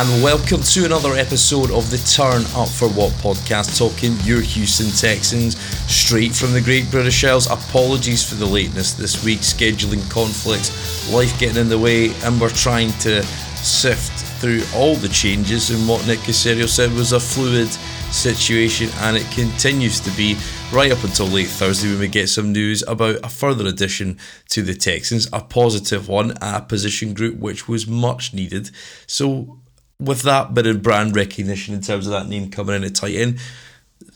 and 0.00 0.22
welcome 0.22 0.62
to 0.62 0.84
another 0.84 1.14
episode 1.14 1.72
of 1.72 1.90
the 1.90 1.98
Turn 1.98 2.42
Up 2.54 2.68
for 2.68 2.88
What 2.90 3.10
podcast, 3.14 3.76
talking 3.76 4.14
your 4.22 4.40
Houston 4.40 4.92
Texans 4.92 5.58
straight 5.90 6.32
from 6.32 6.52
the 6.52 6.60
Great 6.60 6.88
British 6.88 7.24
Isles. 7.24 7.48
Apologies 7.48 8.22
for 8.22 8.36
the 8.36 8.46
lateness 8.46 8.92
this 8.92 9.24
week, 9.24 9.40
scheduling 9.40 10.08
conflicts, 10.08 11.12
life 11.12 11.36
getting 11.40 11.56
in 11.56 11.68
the 11.68 11.76
way, 11.76 12.14
and 12.22 12.40
we're 12.40 12.48
trying 12.50 12.92
to 13.00 13.24
sift 13.24 14.12
through 14.40 14.62
all 14.72 14.94
the 14.94 15.08
changes 15.08 15.72
in 15.72 15.88
what 15.88 16.06
Nick 16.06 16.20
Caserio 16.20 16.68
said 16.68 16.92
was 16.92 17.10
a 17.10 17.18
fluid 17.18 17.66
situation, 18.12 18.90
and 18.98 19.16
it 19.16 19.28
continues 19.32 19.98
to 19.98 20.12
be 20.12 20.36
right 20.72 20.92
up 20.92 21.02
until 21.02 21.26
late 21.26 21.48
Thursday 21.48 21.88
when 21.88 21.98
we 21.98 22.06
get 22.06 22.28
some 22.28 22.52
news 22.52 22.84
about 22.86 23.16
a 23.24 23.28
further 23.28 23.66
addition 23.66 24.16
to 24.50 24.62
the 24.62 24.74
Texans, 24.74 25.28
a 25.32 25.40
positive 25.40 26.08
one 26.08 26.38
at 26.40 26.56
a 26.56 26.64
position 26.66 27.14
group 27.14 27.36
which 27.38 27.66
was 27.66 27.88
much 27.88 28.32
needed. 28.32 28.70
So, 29.08 29.58
with 30.00 30.22
that 30.22 30.54
bit 30.54 30.66
of 30.66 30.82
brand 30.82 31.16
recognition 31.16 31.74
in 31.74 31.80
terms 31.80 32.06
of 32.06 32.12
that 32.12 32.28
name 32.28 32.50
coming 32.50 32.76
in 32.76 32.84
at 32.84 32.94
tight 32.94 33.14
end, 33.14 33.40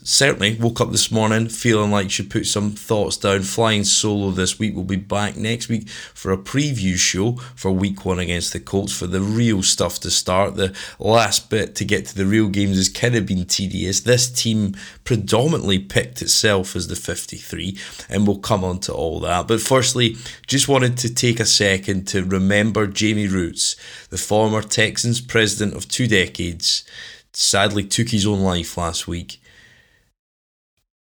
certainly 0.04 0.56
woke 0.56 0.80
up 0.80 0.90
this 0.90 1.12
morning 1.12 1.48
feeling 1.48 1.90
like 1.90 2.10
should 2.10 2.30
put 2.30 2.46
some 2.46 2.72
thoughts 2.72 3.16
down. 3.16 3.42
Flying 3.42 3.84
solo 3.84 4.30
this 4.30 4.58
week. 4.58 4.74
We'll 4.74 4.84
be 4.84 4.96
back 4.96 5.36
next 5.36 5.68
week 5.68 5.88
for 5.88 6.32
a 6.32 6.36
preview 6.36 6.96
show 6.96 7.32
for 7.54 7.70
week 7.70 8.04
one 8.04 8.18
against 8.18 8.52
the 8.52 8.60
Colts 8.60 8.92
for 8.92 9.06
the 9.06 9.20
real 9.20 9.62
stuff 9.62 10.00
to 10.00 10.10
start. 10.10 10.56
The 10.56 10.76
last 10.98 11.50
bit 11.50 11.74
to 11.76 11.84
get 11.84 12.06
to 12.06 12.16
the 12.16 12.26
real 12.26 12.48
games 12.48 12.76
has 12.76 12.88
kind 12.88 13.14
of 13.14 13.26
been 13.26 13.44
tedious. 13.44 14.00
This 14.00 14.30
team 14.30 14.74
predominantly 15.04 15.78
picked 15.78 16.22
itself 16.22 16.74
as 16.74 16.88
the 16.88 16.96
53, 16.96 17.78
and 18.08 18.26
we'll 18.26 18.38
come 18.38 18.64
on 18.64 18.80
to 18.80 18.92
all 18.92 19.20
that. 19.20 19.46
But 19.46 19.60
firstly, 19.60 20.16
just 20.46 20.68
wanted 20.68 20.96
to 20.98 21.14
take 21.14 21.38
a 21.38 21.46
second 21.46 22.08
to 22.08 22.24
remember 22.24 22.86
Jamie 22.86 23.28
Rootes, 23.28 23.76
the 24.10 24.18
former 24.18 24.62
Texans 24.62 25.20
president 25.20 25.76
of 25.76 25.88
two 25.88 26.08
decades. 26.08 26.84
Sadly, 27.32 27.84
took 27.84 28.10
his 28.10 28.26
own 28.26 28.40
life 28.40 28.76
last 28.76 29.08
week 29.08 29.41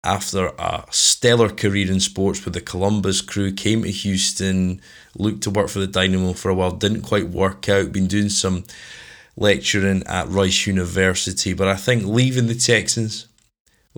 after 0.07 0.53
a 0.59 0.85
stellar 0.91 1.51
career 1.51 1.91
in 1.91 2.01
sports 2.01 2.45
with 2.45 2.55
the 2.55 2.61
Columbus 2.61 3.21
crew, 3.21 3.53
came 3.53 3.83
to 3.83 3.91
Houston, 3.91 4.81
looked 5.17 5.43
to 5.43 5.51
work 5.51 5.69
for 5.69 5.81
the 5.81 5.87
Dynamo 5.87 6.33
for 6.33 6.51
a 6.51 6.55
while, 6.55 6.71
didn't 6.71 7.03
quite 7.03 7.29
work 7.29 7.69
out, 7.69 7.93
been 7.93 8.07
doing 8.07 8.29
some 8.29 8.65
lecturing 9.37 10.05
at 10.07 10.29
Rice 10.29 10.67
University, 10.67 11.53
but 11.53 11.69
I 11.69 11.75
think 11.75 12.05
leaving 12.05 12.47
the 12.47 12.55
Texans 12.55 13.27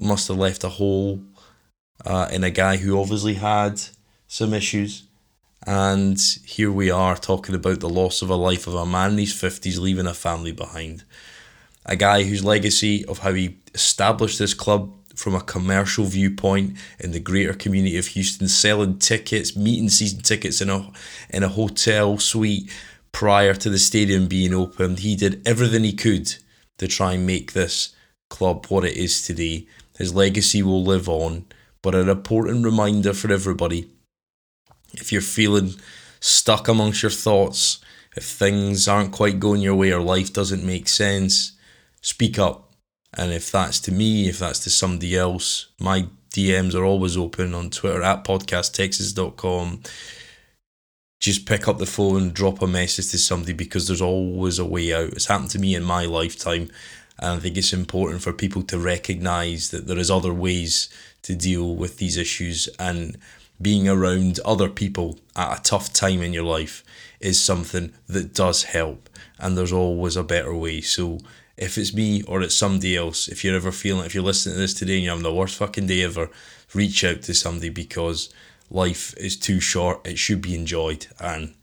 must 0.00 0.28
have 0.28 0.38
left 0.38 0.64
a 0.64 0.68
hole 0.68 1.20
uh, 2.04 2.28
in 2.32 2.42
a 2.42 2.50
guy 2.50 2.78
who 2.78 3.00
obviously 3.00 3.34
had 3.34 3.80
some 4.26 4.54
issues. 4.54 5.04
And 5.66 6.18
here 6.44 6.72
we 6.72 6.90
are 6.90 7.16
talking 7.16 7.54
about 7.54 7.80
the 7.80 7.88
loss 7.88 8.22
of 8.22 8.30
a 8.30 8.36
life 8.36 8.66
of 8.66 8.74
a 8.74 8.86
man 8.86 9.12
in 9.12 9.18
his 9.18 9.34
50s 9.34 9.78
leaving 9.78 10.06
a 10.06 10.14
family 10.14 10.52
behind. 10.52 11.04
A 11.84 11.96
guy 11.96 12.22
whose 12.22 12.44
legacy 12.44 13.04
of 13.04 13.18
how 13.18 13.34
he 13.34 13.58
established 13.74 14.38
this 14.38 14.54
club 14.54 14.92
from 15.18 15.34
a 15.34 15.40
commercial 15.40 16.04
viewpoint 16.04 16.76
in 17.00 17.10
the 17.10 17.18
greater 17.18 17.52
community 17.52 17.98
of 17.98 18.06
Houston, 18.08 18.46
selling 18.46 18.98
tickets, 18.98 19.56
meeting 19.56 19.88
season 19.88 20.20
tickets 20.20 20.60
in 20.60 20.70
a 20.70 20.90
in 21.30 21.42
a 21.42 21.48
hotel 21.48 22.18
suite 22.18 22.70
prior 23.10 23.52
to 23.52 23.68
the 23.68 23.78
stadium 23.78 24.28
being 24.28 24.54
opened. 24.54 25.00
He 25.00 25.16
did 25.16 25.46
everything 25.46 25.82
he 25.82 25.92
could 25.92 26.36
to 26.78 26.86
try 26.86 27.14
and 27.14 27.26
make 27.26 27.52
this 27.52 27.94
club 28.30 28.66
what 28.66 28.84
it 28.84 28.96
is 28.96 29.20
today. 29.22 29.66
His 29.98 30.14
legacy 30.14 30.62
will 30.62 30.84
live 30.84 31.08
on, 31.08 31.46
but 31.82 31.96
an 31.96 32.08
important 32.08 32.64
reminder 32.64 33.12
for 33.12 33.32
everybody 33.32 33.90
if 34.92 35.10
you're 35.10 35.20
feeling 35.20 35.74
stuck 36.20 36.68
amongst 36.68 37.02
your 37.02 37.10
thoughts, 37.10 37.80
if 38.16 38.24
things 38.24 38.86
aren't 38.86 39.12
quite 39.12 39.40
going 39.40 39.60
your 39.62 39.74
way 39.74 39.92
or 39.92 40.00
life 40.00 40.32
doesn't 40.32 40.64
make 40.64 40.88
sense, 40.88 41.52
speak 42.00 42.38
up 42.38 42.67
and 43.14 43.32
if 43.32 43.50
that's 43.50 43.80
to 43.80 43.92
me, 43.92 44.28
if 44.28 44.38
that's 44.38 44.60
to 44.60 44.70
somebody 44.70 45.16
else, 45.16 45.68
my 45.80 46.06
DMs 46.30 46.74
are 46.74 46.84
always 46.84 47.16
open 47.16 47.54
on 47.54 47.70
Twitter 47.70 48.02
at 48.02 48.24
podcasttexas.com. 48.24 49.82
Just 51.20 51.46
pick 51.46 51.66
up 51.66 51.78
the 51.78 51.86
phone, 51.86 52.30
drop 52.30 52.62
a 52.62 52.66
message 52.66 53.08
to 53.10 53.18
somebody 53.18 53.52
because 53.52 53.86
there's 53.86 54.02
always 54.02 54.58
a 54.58 54.64
way 54.64 54.92
out. 54.94 55.12
It's 55.14 55.26
happened 55.26 55.50
to 55.50 55.58
me 55.58 55.74
in 55.74 55.82
my 55.82 56.04
lifetime. 56.04 56.70
And 57.18 57.32
I 57.32 57.38
think 57.38 57.56
it's 57.56 57.72
important 57.72 58.22
for 58.22 58.32
people 58.32 58.62
to 58.62 58.78
recognize 58.78 59.70
that 59.70 59.88
there 59.88 59.98
is 59.98 60.10
other 60.10 60.32
ways 60.32 60.88
to 61.22 61.34
deal 61.34 61.74
with 61.74 61.96
these 61.96 62.16
issues 62.16 62.68
and 62.78 63.18
being 63.60 63.88
around 63.88 64.38
other 64.44 64.68
people 64.68 65.18
at 65.34 65.58
a 65.58 65.62
tough 65.62 65.92
time 65.92 66.22
in 66.22 66.32
your 66.32 66.44
life 66.44 66.84
is 67.18 67.40
something 67.40 67.92
that 68.06 68.32
does 68.32 68.64
help 68.64 69.10
and 69.40 69.58
there's 69.58 69.72
always 69.72 70.16
a 70.16 70.22
better 70.22 70.54
way. 70.54 70.80
So 70.80 71.18
if 71.58 71.76
it's 71.76 71.92
me 71.92 72.22
or 72.22 72.40
it's 72.40 72.54
somebody 72.54 72.96
else, 72.96 73.28
if 73.28 73.44
you're 73.44 73.56
ever 73.56 73.72
feeling, 73.72 74.06
if 74.06 74.14
you're 74.14 74.24
listening 74.24 74.54
to 74.54 74.60
this 74.60 74.74
today 74.74 74.94
and 74.94 75.04
you're 75.04 75.12
having 75.12 75.24
the 75.24 75.34
worst 75.34 75.56
fucking 75.56 75.88
day 75.88 76.02
ever, 76.02 76.30
reach 76.72 77.04
out 77.04 77.22
to 77.22 77.34
somebody 77.34 77.68
because 77.68 78.32
life 78.70 79.14
is 79.16 79.36
too 79.36 79.60
short. 79.60 80.06
It 80.06 80.18
should 80.18 80.40
be 80.40 80.54
enjoyed 80.54 81.06
and 81.20 81.54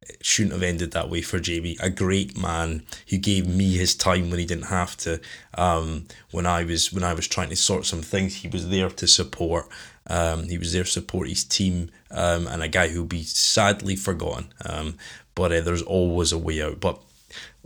it 0.00 0.24
shouldn't 0.24 0.54
have 0.54 0.62
ended 0.62 0.92
that 0.92 1.10
way 1.10 1.20
for 1.20 1.38
Jamie. 1.38 1.76
A 1.80 1.90
great 1.90 2.36
man 2.36 2.84
who 3.10 3.18
gave 3.18 3.46
me 3.46 3.76
his 3.76 3.94
time 3.94 4.30
when 4.30 4.40
he 4.40 4.46
didn't 4.46 4.64
have 4.64 4.96
to. 4.98 5.20
Um, 5.54 6.06
when 6.30 6.46
I 6.46 6.64
was 6.64 6.92
when 6.92 7.04
I 7.04 7.14
was 7.14 7.28
trying 7.28 7.50
to 7.50 7.56
sort 7.56 7.86
some 7.86 8.02
things, 8.02 8.36
he 8.36 8.48
was 8.48 8.68
there 8.68 8.88
to 8.88 9.06
support. 9.06 9.68
Um, 10.08 10.44
he 10.48 10.58
was 10.58 10.72
there 10.72 10.84
to 10.84 10.90
support 10.90 11.28
his 11.28 11.44
team, 11.44 11.90
um, 12.10 12.48
and 12.48 12.62
a 12.62 12.68
guy 12.68 12.88
who'll 12.88 13.04
be 13.04 13.22
sadly 13.22 13.94
forgotten. 13.94 14.52
Um, 14.64 14.96
but 15.34 15.52
uh, 15.52 15.60
there's 15.60 15.82
always 15.82 16.32
a 16.32 16.38
way 16.38 16.60
out. 16.62 16.80
But 16.80 17.00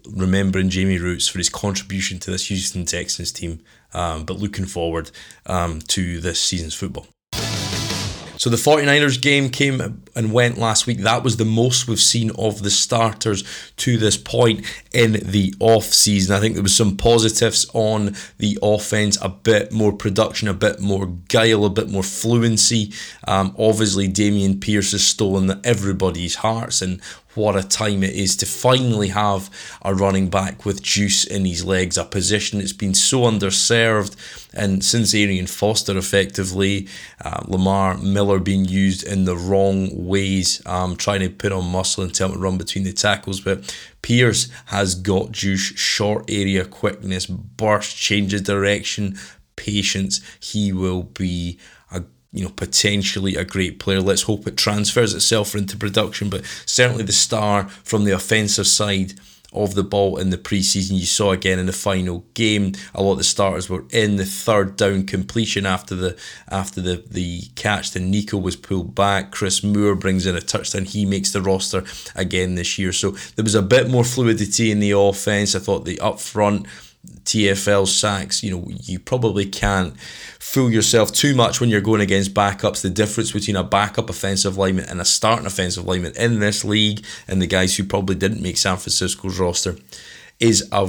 remembering 0.09 0.71
Jamie 0.71 0.99
Rootes 0.99 1.29
for 1.29 1.39
his 1.39 1.49
contribution 1.49 2.19
to 2.21 2.31
this 2.31 2.49
Houston 2.49 2.85
Texans 2.85 3.33
team, 3.33 3.61
um, 3.93 4.25
but 4.25 4.39
looking 4.39 4.67
forward 4.67 5.11
um, 5.47 5.81
to 5.89 6.21
this 6.21 6.41
season's 6.41 6.75
football. 6.75 7.07
So 8.39 8.51
the 8.51 8.57
49ers 8.57 9.21
game 9.21 9.49
came 9.49 10.03
and 10.15 10.33
went 10.33 10.59
last 10.59 10.87
week. 10.87 10.99
That 10.99 11.25
was 11.25 11.39
the 11.39 11.47
most 11.47 11.89
we've 11.89 11.99
seen 11.99 12.31
of 12.39 12.63
the 12.63 12.71
starters 12.71 13.45
to 13.79 13.97
this 13.97 14.19
point 14.19 14.65
in 14.93 15.13
the 15.13 15.55
off 15.59 15.85
season. 15.85 16.37
I 16.37 16.41
think 16.41 16.55
there 16.55 16.63
was 16.63 16.77
some 16.77 16.99
positives 16.99 17.67
on 17.73 18.15
the 18.37 18.59
offense, 18.63 19.19
a 19.23 19.31
bit 19.31 19.73
more 19.73 19.93
production, 19.93 20.49
a 20.49 20.55
bit 20.55 20.81
more 20.81 21.07
guile, 21.29 21.65
a 21.65 21.71
bit 21.71 21.89
more 21.89 22.03
fluency. 22.03 22.93
Um, 23.27 23.55
obviously, 23.59 24.07
Dameon 24.07 24.61
Pierce 24.61 24.93
has 24.93 25.07
stolen 25.07 25.59
everybody's 25.65 26.37
hearts 26.37 26.83
and 26.83 27.01
what 27.37 27.57
a 27.57 27.63
time 27.63 28.03
it 28.03 28.15
is 28.15 28.37
to 28.37 28.47
finally 28.47 29.09
have 29.09 29.51
a 29.83 29.95
running 29.95 30.29
back 30.29 30.65
with 30.65 30.83
juice 30.83 31.25
in 31.25 31.45
his 31.45 31.65
legs, 31.65 31.99
a 31.99 32.05
position 32.05 32.59
that's 32.59 32.73
been 32.73 32.95
so 32.95 33.23
underserved. 33.23 34.17
And 34.55 34.85
since 34.85 35.15
Arian 35.15 35.47
Foster, 35.47 35.97
effectively, 35.97 36.89
uh, 37.25 37.43
Lamar 37.47 37.99
Miller 37.99 38.39
being 38.39 38.65
used 38.65 39.07
in 39.07 39.25
the 39.25 39.37
wrong 39.37 39.91
ways, 39.93 40.63
um, 40.67 40.97
trying 40.97 41.21
to 41.21 41.31
put 41.31 41.53
on 41.53 41.71
muscle 41.71 42.03
and 42.03 42.15
tell 42.15 42.29
him 42.29 42.35
to 42.35 42.41
run 42.41 42.59
between 42.59 42.85
the 42.85 42.93
tackles. 42.93 43.41
But 43.41 43.77
Pierce 44.03 44.49
has 44.67 44.95
got 44.95 45.33
juice, 45.33 45.61
short 45.77 46.25
area 46.31 46.65
quickness, 46.65 47.27
burst, 47.27 47.97
changes 47.97 48.43
direction, 48.43 49.19
patience. 49.57 50.21
He 50.41 50.73
will 50.73 51.03
be 51.03 51.59
you 52.37 52.45
know, 52.45 52.51
potentially 52.51 53.35
a 53.35 53.45
great 53.45 53.79
player. 53.79 54.01
Let's 54.01 54.23
hope 54.23 54.47
it 54.47 54.57
transfers 54.57 55.15
itself 55.15 55.55
into 55.55 55.77
production. 55.77 56.29
But 56.29 56.45
certainly 56.67 57.05
the 57.05 57.13
star 57.13 57.69
from 57.69 58.05
the 58.05 58.13
offensive 58.13 58.67
side 58.67 59.15
of 59.53 59.75
the 59.75 59.83
ball 59.83 60.19
in 60.19 60.31
the 60.31 60.37
preseason. 60.37 60.99
You 60.99 61.07
saw 61.07 61.33
again 61.33 61.59
in 61.59 61.67
the 61.67 61.73
final 61.73 62.25
game. 62.35 62.73
A 62.95 63.03
lot 63.03 63.13
of 63.13 63.19
the 63.19 63.25
starters 63.25 63.71
were 63.71 63.85
in 63.91 64.17
the 64.17 64.25
third 64.25 64.77
down 64.77 65.07
completion 65.07 65.65
after 65.65 65.95
the 65.95 66.17
after 66.49 66.81
the, 66.81 67.03
the 67.11 67.43
catch. 67.55 67.93
Then 67.93 68.11
Nico 68.11 68.37
was 68.37 68.55
pulled 68.55 68.95
back. 68.95 69.33
Chris 69.33 69.65
Moore 69.65 69.95
brings 69.95 70.27
in 70.27 70.37
a 70.37 70.41
touchdown. 70.41 70.85
He 70.85 71.07
makes 71.07 71.33
the 71.33 71.41
roster 71.41 71.85
again 72.15 72.55
this 72.55 72.79
year. 72.79 72.93
So 72.93 73.13
there 73.37 73.45
was 73.45 73.55
a 73.55 73.63
bit 73.63 73.89
more 73.89 74.05
fluidity 74.05 74.71
in 74.71 74.81
the 74.81 74.91
offense. 74.91 75.55
I 75.55 75.61
thought 75.61 75.85
the 75.85 76.01
up 76.01 76.21
front 76.21 76.67
TFL 77.27 77.87
sacks, 77.89 78.43
you 78.43 78.51
know, 78.51 78.67
you 78.69 78.99
probably 78.99 79.45
can't 79.45 79.99
fool 80.39 80.71
yourself 80.71 81.13
too 81.13 81.35
much 81.35 81.61
when 81.61 81.69
you're 81.69 81.81
going 81.81 82.01
against 82.01 82.33
backups. 82.33 82.83
The 82.83 82.91
difference 82.91 83.33
between 83.33 83.57
a 83.57 83.65
backup 83.65 84.09
offensive 84.09 84.57
lineman 84.57 84.87
and 84.87 85.01
a 85.01 85.05
starting 85.05 85.47
offensive 85.47 85.85
lineman 85.85 86.15
in 86.17 86.39
this 86.39 86.65
league 86.65 87.05
and 87.27 87.43
the 87.43 87.47
guys 87.47 87.77
who 87.77 87.85
probably 87.85 88.15
didn't 88.15 88.43
make 88.43 88.57
San 88.57 88.77
Francisco's 88.77 89.39
roster 89.39 89.77
is 90.39 90.69
a, 90.71 90.87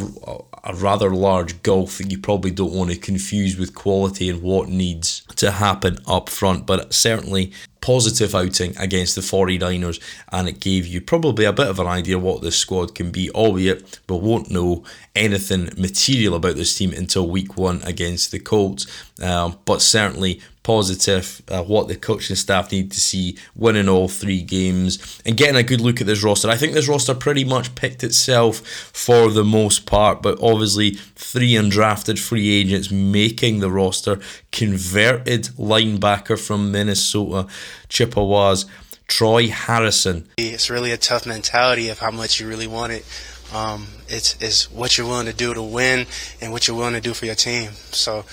a 0.64 0.74
rather 0.76 1.10
large 1.10 1.62
gulf 1.64 1.98
that 1.98 2.12
you 2.12 2.18
probably 2.18 2.52
don't 2.52 2.74
want 2.74 2.92
to 2.92 2.98
confuse 2.98 3.58
with 3.58 3.74
quality 3.74 4.30
and 4.30 4.42
what 4.42 4.68
needs 4.68 5.22
to 5.38 5.52
happen 5.52 5.98
up 6.06 6.30
front. 6.30 6.66
But 6.66 6.94
certainly 6.94 7.54
positive 7.80 8.36
outing 8.36 8.76
against 8.78 9.16
the 9.16 9.22
49ers, 9.22 10.02
and 10.34 10.50
it 10.50 10.60
gave 10.60 10.86
you 10.86 11.00
probably 11.00 11.46
a 11.46 11.54
bit 11.54 11.68
of 11.68 11.80
an 11.80 11.88
idea 11.88 12.20
what 12.20 12.42
this 12.42 12.58
squad 12.58 12.94
can 12.94 13.12
be, 13.12 13.32
albeit 13.32 14.00
we 14.10 14.18
won't 14.18 14.52
know 14.52 14.84
anything 15.16 15.70
material 15.78 16.36
about 16.36 16.56
this 16.56 16.78
team 16.78 16.92
until 16.92 17.30
week 17.30 17.56
one 17.56 17.82
against 17.84 18.32
the 18.32 18.40
Colts. 18.40 18.86
Um, 19.22 19.58
but 19.64 19.82
certainly 19.82 20.42
positive 20.68 21.42
uh, 21.48 21.64
what 21.64 21.88
the 21.88 21.96
coaching 21.96 22.36
staff 22.36 22.74
need 22.74 22.92
to 22.92 23.00
see 23.00 23.38
winning 23.56 23.88
all 23.88 24.10
three 24.10 24.42
games 24.42 25.22
and 25.25 25.38
getting 25.38 25.56
a 25.56 25.64
good 25.64 25.80
look 25.80 26.02
at 26.02 26.08
this 26.08 26.22
roster. 26.22 26.50
I 26.50 26.58
think 26.58 26.74
this 26.74 26.90
roster 26.90 27.16
pretty 27.16 27.46
much 27.46 27.74
picked 27.75 28.04
itself 28.04 28.58
for 28.58 29.31
the 29.31 29.46
most 29.46 29.86
part, 29.86 30.22
but 30.22 30.38
obviously 30.42 30.96
three 31.16 31.54
undrafted 31.54 32.19
free 32.19 32.50
agents 32.50 32.92
making 32.92 33.62
the 33.62 33.72
roster. 33.72 34.19
Converted 34.52 35.44
linebacker 35.58 36.38
from 36.38 36.69
Minnesota, 36.74 37.48
Chippewas, 37.88 38.66
Troy 39.08 39.48
Hairston. 39.48 40.28
It's 40.38 40.69
really 40.69 40.92
a 40.92 40.98
tough 40.98 41.25
mentality 41.25 41.88
of 41.88 42.00
how 42.00 42.12
much 42.12 42.42
you 42.42 42.48
really 42.50 42.68
want 42.68 42.92
it. 42.92 43.06
Um, 43.54 43.88
it's, 44.10 44.36
it's 44.42 44.69
what 44.69 44.98
you're 44.98 45.08
willing 45.08 45.28
to 45.28 45.34
do 45.34 45.54
to 45.54 45.64
win 45.64 46.08
and 46.42 46.52
what 46.52 46.68
you're 46.68 46.75
willing 46.75 46.96
to 46.96 47.00
do 47.00 47.14
for 47.14 47.25
your 47.25 47.36
team. 47.36 47.72
So 47.72 48.25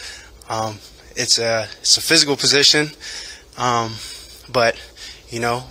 um, 0.49 0.79
it's 1.17 1.39
a 1.39 1.69
it's 1.81 1.97
a 1.97 2.01
physical 2.01 2.37
position, 2.37 2.89
um, 3.59 3.95
but 4.53 4.77
you 5.29 5.41
know, 5.41 5.65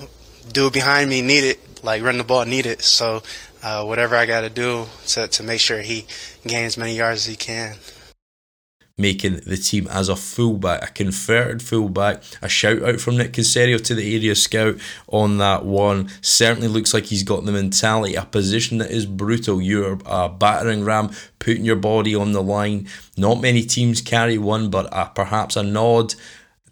dude 0.52 0.74
behind 0.74 1.10
me 1.10 1.22
need 1.22 1.44
it, 1.44 1.84
like 1.84 2.04
run 2.04 2.18
the 2.18 2.24
ball 2.24 2.46
need 2.46 2.66
it. 2.66 2.82
So 2.82 3.24
uh, 3.62 3.84
whatever 3.86 4.16
I 4.16 4.26
got 4.26 4.42
to 4.42 4.50
do 4.50 4.86
to 5.08 5.28
to 5.28 5.44
make 5.44 5.60
sure 5.60 5.82
he 5.82 6.06
gains 6.46 6.74
as 6.74 6.78
many 6.78 6.96
yards 6.96 7.22
as 7.22 7.26
he 7.26 7.36
can 7.36 7.76
making 8.98 9.38
the 9.38 9.58
team 9.58 9.88
as 9.88 10.08
a 10.08 10.16
fullback, 10.16 10.84
a 10.84 10.92
converted 10.92 11.62
fullback. 11.64 12.22
A 12.42 12.50
shout 12.50 12.84
out 12.84 13.00
from 13.00 13.18
Nick 13.18 13.34
Caserio 13.34 13.84
to 13.84 13.96
the 13.96 14.16
area 14.16 14.36
scout 14.36 14.76
on 15.08 15.40
that 15.40 15.66
one. 15.66 16.10
Certainly 16.22 16.68
looks 16.68 16.94
like 16.94 17.06
he's 17.06 17.24
got 17.24 17.46
the 17.46 17.52
mentality, 17.52 18.16
a 18.16 18.26
position 18.26 18.78
that 18.78 18.92
is 18.92 19.06
brutal. 19.06 19.62
You're 19.62 19.98
a 20.06 20.30
battering 20.30 20.84
ram, 20.84 21.12
putting 21.40 21.66
your 21.66 21.76
body 21.76 22.14
on 22.14 22.34
the 22.34 22.44
line. 22.44 22.88
Not 23.18 23.42
many 23.42 23.64
teams 23.64 24.02
carry 24.02 24.38
one, 24.38 24.70
but 24.70 25.16
perhaps 25.16 25.56
a 25.56 25.64
nod 25.64 26.14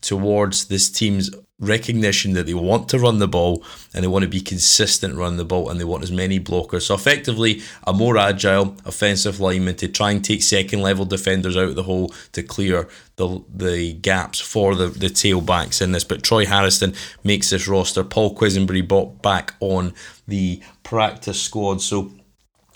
towards 0.01 0.65
this 0.65 0.89
team's 0.89 1.31
recognition 1.61 2.33
that 2.33 2.47
they 2.47 2.53
want 2.53 2.89
to 2.89 2.99
run 2.99 3.19
the 3.19 3.27
ball 3.27 3.63
and 3.93 4.03
they 4.03 4.07
want 4.07 4.23
to 4.23 4.29
be 4.29 4.41
consistent 4.41 5.15
running 5.15 5.37
the 5.37 5.45
ball 5.45 5.69
and 5.69 5.79
they 5.79 5.85
want 5.85 6.03
as 6.03 6.11
many 6.11 6.39
blockers. 6.39 6.81
So 6.81 6.95
effectively, 6.95 7.61
a 7.85 7.93
more 7.93 8.17
agile 8.17 8.75
offensive 8.85 9.39
lineman 9.39 9.75
to 9.75 9.87
try 9.87 10.11
and 10.11 10.25
take 10.25 10.43
second 10.43 10.81
level 10.81 11.05
defenders 11.05 11.55
out 11.55 11.69
of 11.69 11.75
the 11.75 11.83
hole 11.83 12.13
to 12.33 12.43
clear 12.43 12.89
the 13.15 13.43
the 13.53 13.93
gaps 13.93 14.39
for 14.39 14.75
the, 14.75 14.87
the 14.87 15.07
tailbacks 15.07 15.81
in 15.81 15.91
this. 15.91 16.03
But 16.03 16.23
Troy 16.23 16.45
Hairston 16.45 16.93
makes 17.23 17.51
this 17.51 17.67
roster. 17.67 18.03
Paul 18.03 18.35
Quessenberry 18.35 18.85
bought 18.85 19.21
back 19.21 19.53
on 19.59 19.93
the 20.27 20.61
practice 20.83 21.39
squad. 21.39 21.81
So 21.81 22.11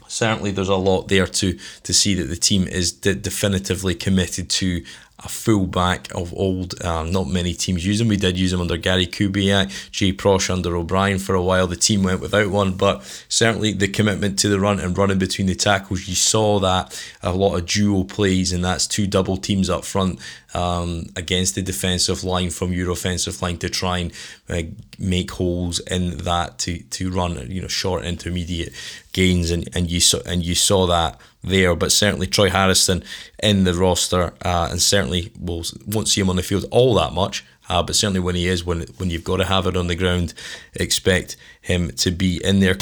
certainly 0.07 0.51
there's 0.51 0.69
a 0.69 0.75
lot 0.75 1.07
there 1.07 1.27
to 1.27 1.57
to 1.83 1.93
see 1.93 2.13
that 2.15 2.25
the 2.25 2.35
team 2.35 2.67
is 2.67 2.91
de- 2.91 3.15
definitively 3.15 3.95
committed 3.95 4.49
to 4.49 4.83
a 5.25 5.29
fullback 5.29 6.13
of 6.13 6.33
old. 6.33 6.79
Uh, 6.81 7.03
not 7.03 7.27
many 7.27 7.53
teams 7.53 7.85
use 7.85 7.99
him. 7.99 8.07
We 8.07 8.15
did 8.15 8.37
use 8.37 8.53
him 8.53 8.61
under 8.61 8.77
Gary 8.77 9.07
Kubiak, 9.07 9.91
Jay 9.91 10.13
Prosch 10.13 10.49
under 10.49 10.77
O'Brien 10.77 11.17
for 11.17 11.33
a 11.33 11.41
while. 11.41 11.65
The 11.65 11.75
team 11.75 12.03
went 12.03 12.21
without 12.21 12.49
one, 12.49 12.73
but 12.73 13.03
certainly 13.27 13.73
the 13.73 13.87
commitment 13.87 14.37
to 14.39 14.49
the 14.49 14.59
run 14.59 14.79
and 14.79 14.95
running 14.97 15.17
between 15.17 15.47
the 15.47 15.55
tackles, 15.55 16.07
you 16.07 16.15
saw 16.15 16.59
that 16.59 17.03
a 17.23 17.33
lot 17.33 17.55
of 17.55 17.65
dual 17.65 18.05
plays, 18.05 18.53
and 18.53 18.63
that's 18.63 18.85
two 18.85 19.07
double 19.07 19.37
teams 19.37 19.69
up 19.69 19.83
front 19.83 20.19
um, 20.53 21.07
against 21.15 21.55
the 21.55 21.61
defensive 21.61 22.23
line 22.23 22.51
from 22.51 22.71
your 22.71 22.91
offensive 22.91 23.41
line 23.41 23.57
to 23.57 23.69
try 23.69 23.97
and 23.97 24.13
uh, 24.47 24.61
make 24.99 25.31
holes 25.31 25.79
in 25.79 26.17
that 26.19 26.59
to 26.59 26.79
to 26.83 27.11
run 27.11 27.51
you 27.51 27.61
know 27.61 27.67
short 27.67 28.05
intermediate 28.05 28.73
gains, 29.11 29.49
and, 29.49 29.67
and 29.75 29.89
you 29.89 29.99
saw 29.99 30.19
and 30.25 30.45
you 30.45 30.53
saw 30.53 30.85
that 30.85 31.19
there, 31.45 31.75
but 31.75 31.91
certainly 31.91 32.27
Troy 32.27 32.49
Hairston 32.49 33.03
in 33.41 33.63
the 33.63 33.73
roster, 33.73 34.33
uh, 34.43 34.67
and 34.71 34.81
certainly 34.81 35.31
we'll, 35.39 35.63
won't 35.87 36.07
see 36.07 36.21
him 36.21 36.29
on 36.29 36.35
the 36.35 36.43
field 36.43 36.65
all 36.71 36.95
that 36.95 37.13
much. 37.13 37.45
Uh, 37.67 37.81
but 37.81 37.95
certainly 37.95 38.19
when 38.19 38.35
he 38.35 38.47
is, 38.47 38.63
when 38.63 38.81
when 38.97 39.09
you've 39.09 39.23
got 39.23 39.37
to 39.37 39.45
have 39.45 39.65
it 39.65 39.75
on 39.75 39.87
the 39.87 39.95
ground, 39.95 40.33
expect 40.75 41.35
him 41.61 41.91
to 41.91 42.11
be 42.11 42.39
in 42.43 42.59
there. 42.59 42.75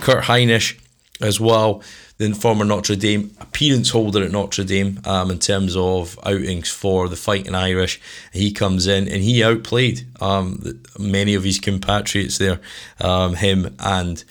Kurt 0.00 0.24
Hinish 0.24 0.78
as 1.20 1.40
well 1.40 1.82
the 2.18 2.32
former 2.34 2.64
Notre 2.64 2.96
Dame 2.96 3.30
appearance 3.40 3.90
holder 3.90 4.22
at 4.22 4.30
Notre 4.30 4.64
Dame 4.64 5.00
um, 5.04 5.30
in 5.30 5.38
terms 5.38 5.76
of 5.76 6.18
outings 6.24 6.70
for 6.70 7.08
the 7.08 7.16
Fighting 7.16 7.54
Irish. 7.54 8.00
He 8.32 8.52
comes 8.52 8.86
in 8.86 9.06
and 9.08 9.22
he 9.22 9.44
outplayed 9.44 10.06
um, 10.20 10.80
many 10.98 11.34
of 11.34 11.44
his 11.44 11.58
compatriots 11.58 12.38
there, 12.38 12.60
um, 13.00 13.34
him 13.34 13.76
and 13.80 14.24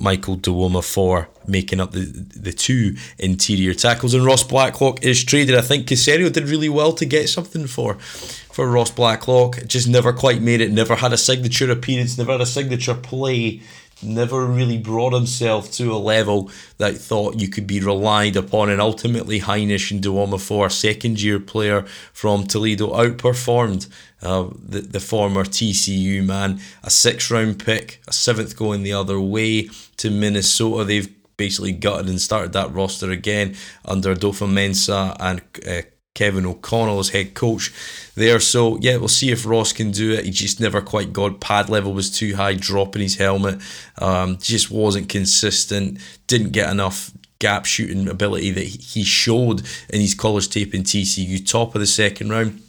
Michael 0.00 0.36
Dwumfour 0.36 1.28
making 1.46 1.80
up 1.80 1.92
the 1.92 2.04
the 2.36 2.52
two 2.52 2.96
interior 3.18 3.74
tackles. 3.74 4.12
And 4.14 4.24
Ross 4.24 4.44
Blacklock 4.44 5.02
is 5.02 5.24
traded. 5.24 5.56
I 5.56 5.62
think 5.62 5.86
Caserio 5.86 6.30
did 6.32 6.48
really 6.48 6.68
well 6.68 6.92
to 6.92 7.06
get 7.06 7.28
something 7.28 7.66
for 7.66 7.94
for 7.94 8.68
Ross 8.68 8.90
Blacklock. 8.90 9.66
Just 9.66 9.88
never 9.88 10.12
quite 10.12 10.42
made 10.42 10.60
it. 10.60 10.72
Never 10.72 10.96
had 10.96 11.12
a 11.12 11.18
signature 11.18 11.70
appearance. 11.70 12.18
Never 12.18 12.32
had 12.32 12.40
a 12.42 12.46
signature 12.46 12.94
play 12.94 13.62
never 14.02 14.46
really 14.46 14.78
brought 14.78 15.12
himself 15.12 15.70
to 15.72 15.92
a 15.92 15.96
level 15.96 16.50
that 16.78 16.96
thought 16.96 17.40
you 17.40 17.48
could 17.48 17.66
be 17.66 17.80
relied 17.80 18.36
upon. 18.36 18.70
And 18.70 18.80
ultimately, 18.80 19.40
Hinish 19.40 19.90
and 19.90 20.02
Dwumfour, 20.02 20.66
a 20.66 20.70
second 20.70 21.20
year 21.20 21.40
player 21.40 21.82
from 22.12 22.46
Toledo, 22.46 22.88
outperformed 22.88 23.88
uh, 24.22 24.48
the, 24.52 24.80
the 24.80 25.00
former 25.00 25.44
TCU 25.44 26.24
man. 26.24 26.60
A 26.82 26.90
six 26.90 27.30
round 27.30 27.64
pick, 27.64 28.00
a 28.06 28.12
seventh 28.12 28.56
going 28.56 28.82
the 28.82 28.92
other 28.92 29.20
way 29.20 29.68
to 29.98 30.10
Minnesota. 30.10 30.84
They've 30.84 31.14
basically 31.36 31.72
gutted 31.72 32.08
and 32.08 32.20
started 32.20 32.52
that 32.52 32.72
roster 32.72 33.10
again 33.10 33.56
under 33.84 34.14
Adofo-Mensah 34.14 35.16
and 35.18 35.40
uh, 35.66 35.82
Kevin 36.20 36.44
O'Connell 36.44 36.98
as 36.98 37.08
head 37.08 37.32
coach 37.32 37.72
there. 38.14 38.38
So 38.40 38.76
yeah, 38.82 38.98
we'll 38.98 39.08
see 39.08 39.30
if 39.30 39.46
Ross 39.46 39.72
can 39.72 39.90
do 39.90 40.12
it. 40.12 40.26
He 40.26 40.30
just 40.30 40.60
never 40.60 40.82
quite 40.82 41.14
got 41.14 41.40
pad 41.40 41.70
level 41.70 41.94
was 41.94 42.10
too 42.10 42.36
high, 42.36 42.56
dropping 42.56 43.00
his 43.00 43.16
helmet. 43.16 43.58
Um, 43.96 44.36
just 44.36 44.70
wasn't 44.70 45.08
consistent. 45.08 45.98
Didn't 46.26 46.50
get 46.50 46.68
enough 46.70 47.10
gap 47.38 47.64
shooting 47.64 48.06
ability 48.06 48.50
that 48.50 48.66
he 48.66 49.02
showed 49.02 49.62
in 49.88 50.02
his 50.02 50.14
college 50.14 50.50
tape 50.50 50.74
in 50.74 50.82
TCU, 50.82 51.48
top 51.50 51.74
of 51.74 51.80
the 51.80 51.86
second 51.86 52.28
round. 52.28 52.60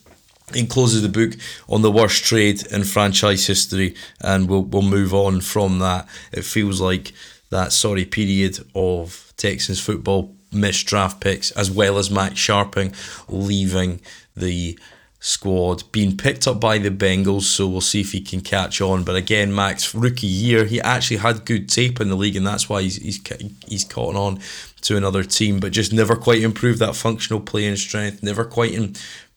And 0.56 0.69
closes 0.69 1.01
the 1.01 1.09
book 1.09 1.38
on 1.68 1.81
the 1.81 1.92
worst 1.92 2.24
trade 2.24 2.65
in 2.68 2.86
franchise 2.86 3.48
history, 3.48 3.95
and 4.21 4.50
we'll 4.50 4.63
we'll 4.63 4.81
move 4.81 5.13
on 5.13 5.42
from 5.42 5.80
that. 5.80 6.07
It 6.31 6.45
feels 6.45 6.80
like 6.80 7.12
that 7.50 7.74
sorry 7.74 8.06
period 8.06 8.59
of 8.74 9.33
Texans 9.36 9.81
football 9.81 10.36
missed 10.51 10.86
draft 10.88 11.19
picks, 11.19 11.51
as 11.51 11.71
well 11.71 11.98
as 11.98 12.12
Max 12.12 12.36
Scharping 12.36 12.94
leaving 13.27 14.01
the 14.36 14.77
squad, 15.19 15.83
being 15.91 16.17
picked 16.17 16.48
up 16.48 16.60
by 16.60 16.77
the 16.77 16.89
Bengals. 16.89 17.43
So 17.43 17.67
we'll 17.67 17.81
see 17.81 18.01
if 18.01 18.12
he 18.12 18.22
can 18.22 18.41
catch 18.41 18.81
on. 18.81 19.03
But 19.03 19.15
again, 19.15 19.53
Max 19.53 19.93
rookie 19.96 20.27
year, 20.27 20.65
he 20.65 20.81
actually 20.81 21.17
had 21.17 21.46
good 21.46 21.70
tape 21.70 22.01
in 22.01 22.10
the 22.10 22.15
league, 22.15 22.36
and 22.36 22.46
that's 22.46 22.67
why 22.67 22.81
he's 22.81 22.98
he's 22.98 23.22
he's 23.67 23.84
caught 23.84 24.15
on 24.15 24.39
to 24.81 24.98
another 24.98 25.24
team, 25.24 25.60
but 25.60 25.72
just 25.72 25.93
never 25.93 26.15
quite 26.15 26.41
improved 26.41 26.79
that 26.79 26.96
functional 26.96 27.39
playing 27.39 27.75
strength. 27.75 28.24
Never 28.24 28.43
quite 28.43 28.74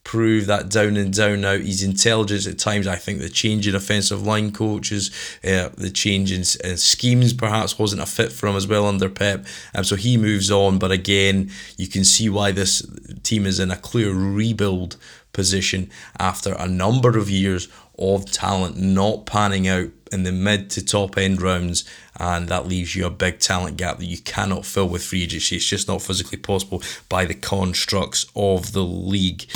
prove 0.04 0.46
that 0.46 0.68
down 0.68 0.96
and 0.96 1.12
down 1.12 1.44
out. 1.44 1.61
His 1.61 1.82
intelligence 1.82 2.46
at 2.46 2.58
times, 2.58 2.87
I 2.87 2.96
think 2.96 3.20
the 3.20 3.28
change 3.28 3.66
in 3.66 3.75
offensive 3.75 4.25
line 4.25 4.52
coaches, 4.52 5.11
uh, 5.42 5.70
the 5.76 5.90
change 5.90 6.30
in 6.30 6.42
uh, 6.42 6.76
schemes 6.76 7.32
perhaps 7.32 7.78
wasn't 7.78 8.02
a 8.02 8.06
fit 8.06 8.30
for 8.30 8.46
him 8.46 8.56
as 8.56 8.66
well 8.66 8.87
under 8.87 9.08
Pep. 9.08 9.46
Um, 9.75 9.82
so 9.82 9.96
he 9.96 10.16
moves 10.16 10.50
on. 10.50 10.78
But 10.78 10.92
again, 10.92 11.50
you 11.76 11.88
can 11.88 12.04
see 12.04 12.28
why 12.28 12.52
this 12.52 12.87
team 13.23 13.46
is 13.46 13.58
in 13.58 13.70
a 13.70 13.76
clear 13.76 14.12
rebuild 14.12 14.96
position 15.32 15.90
after 16.18 16.54
a 16.54 16.68
number 16.68 17.18
of 17.18 17.28
years 17.28 17.68
of 17.98 18.30
talent 18.30 18.76
not 18.76 19.26
panning 19.26 19.68
out 19.68 19.90
in 20.12 20.22
the 20.22 20.32
mid 20.32 20.70
to 20.70 20.84
top 20.84 21.18
end 21.18 21.42
rounds, 21.42 21.84
and 22.18 22.48
that 22.48 22.66
leaves 22.66 22.94
you 22.94 23.06
a 23.06 23.10
big 23.10 23.40
talent 23.40 23.76
gap 23.76 23.98
that 23.98 24.06
you 24.06 24.18
cannot 24.18 24.64
fill 24.64 24.88
with 24.88 25.04
free 25.04 25.24
agency. 25.24 25.56
It's 25.56 25.64
just 25.66 25.88
not 25.88 26.02
physically 26.02 26.38
possible 26.38 26.82
by 27.08 27.24
the 27.24 27.34
constructs 27.34 28.26
of 28.36 28.72
the 28.72 28.84
league. 28.84 29.46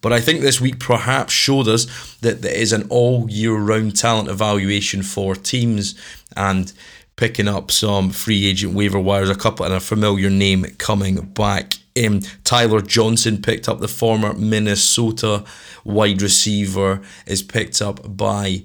But 0.00 0.12
I 0.12 0.20
think 0.20 0.40
this 0.40 0.60
week 0.60 0.80
perhaps 0.80 1.32
showed 1.32 1.68
us 1.68 2.16
that 2.20 2.42
there 2.42 2.54
is 2.54 2.72
an 2.72 2.86
all 2.88 3.30
year 3.30 3.54
round 3.54 3.96
talent 3.96 4.28
evaluation 4.28 5.02
for 5.02 5.34
teams 5.34 5.94
and 6.36 6.72
picking 7.16 7.46
up 7.46 7.70
some 7.70 8.10
free 8.10 8.46
agent 8.46 8.74
waiver 8.74 8.98
wires, 8.98 9.30
a 9.30 9.34
couple 9.34 9.64
and 9.64 9.74
a 9.74 9.80
familiar 9.80 10.28
name 10.28 10.64
coming 10.78 11.20
back 11.20 11.74
um, 12.04 12.20
Tyler 12.44 12.80
Johnson 12.80 13.42
picked 13.42 13.68
up 13.68 13.80
the 13.80 13.88
former 13.88 14.32
Minnesota 14.34 15.44
wide 15.84 16.22
receiver, 16.22 17.00
is 17.26 17.42
picked 17.42 17.82
up 17.82 18.16
by 18.16 18.62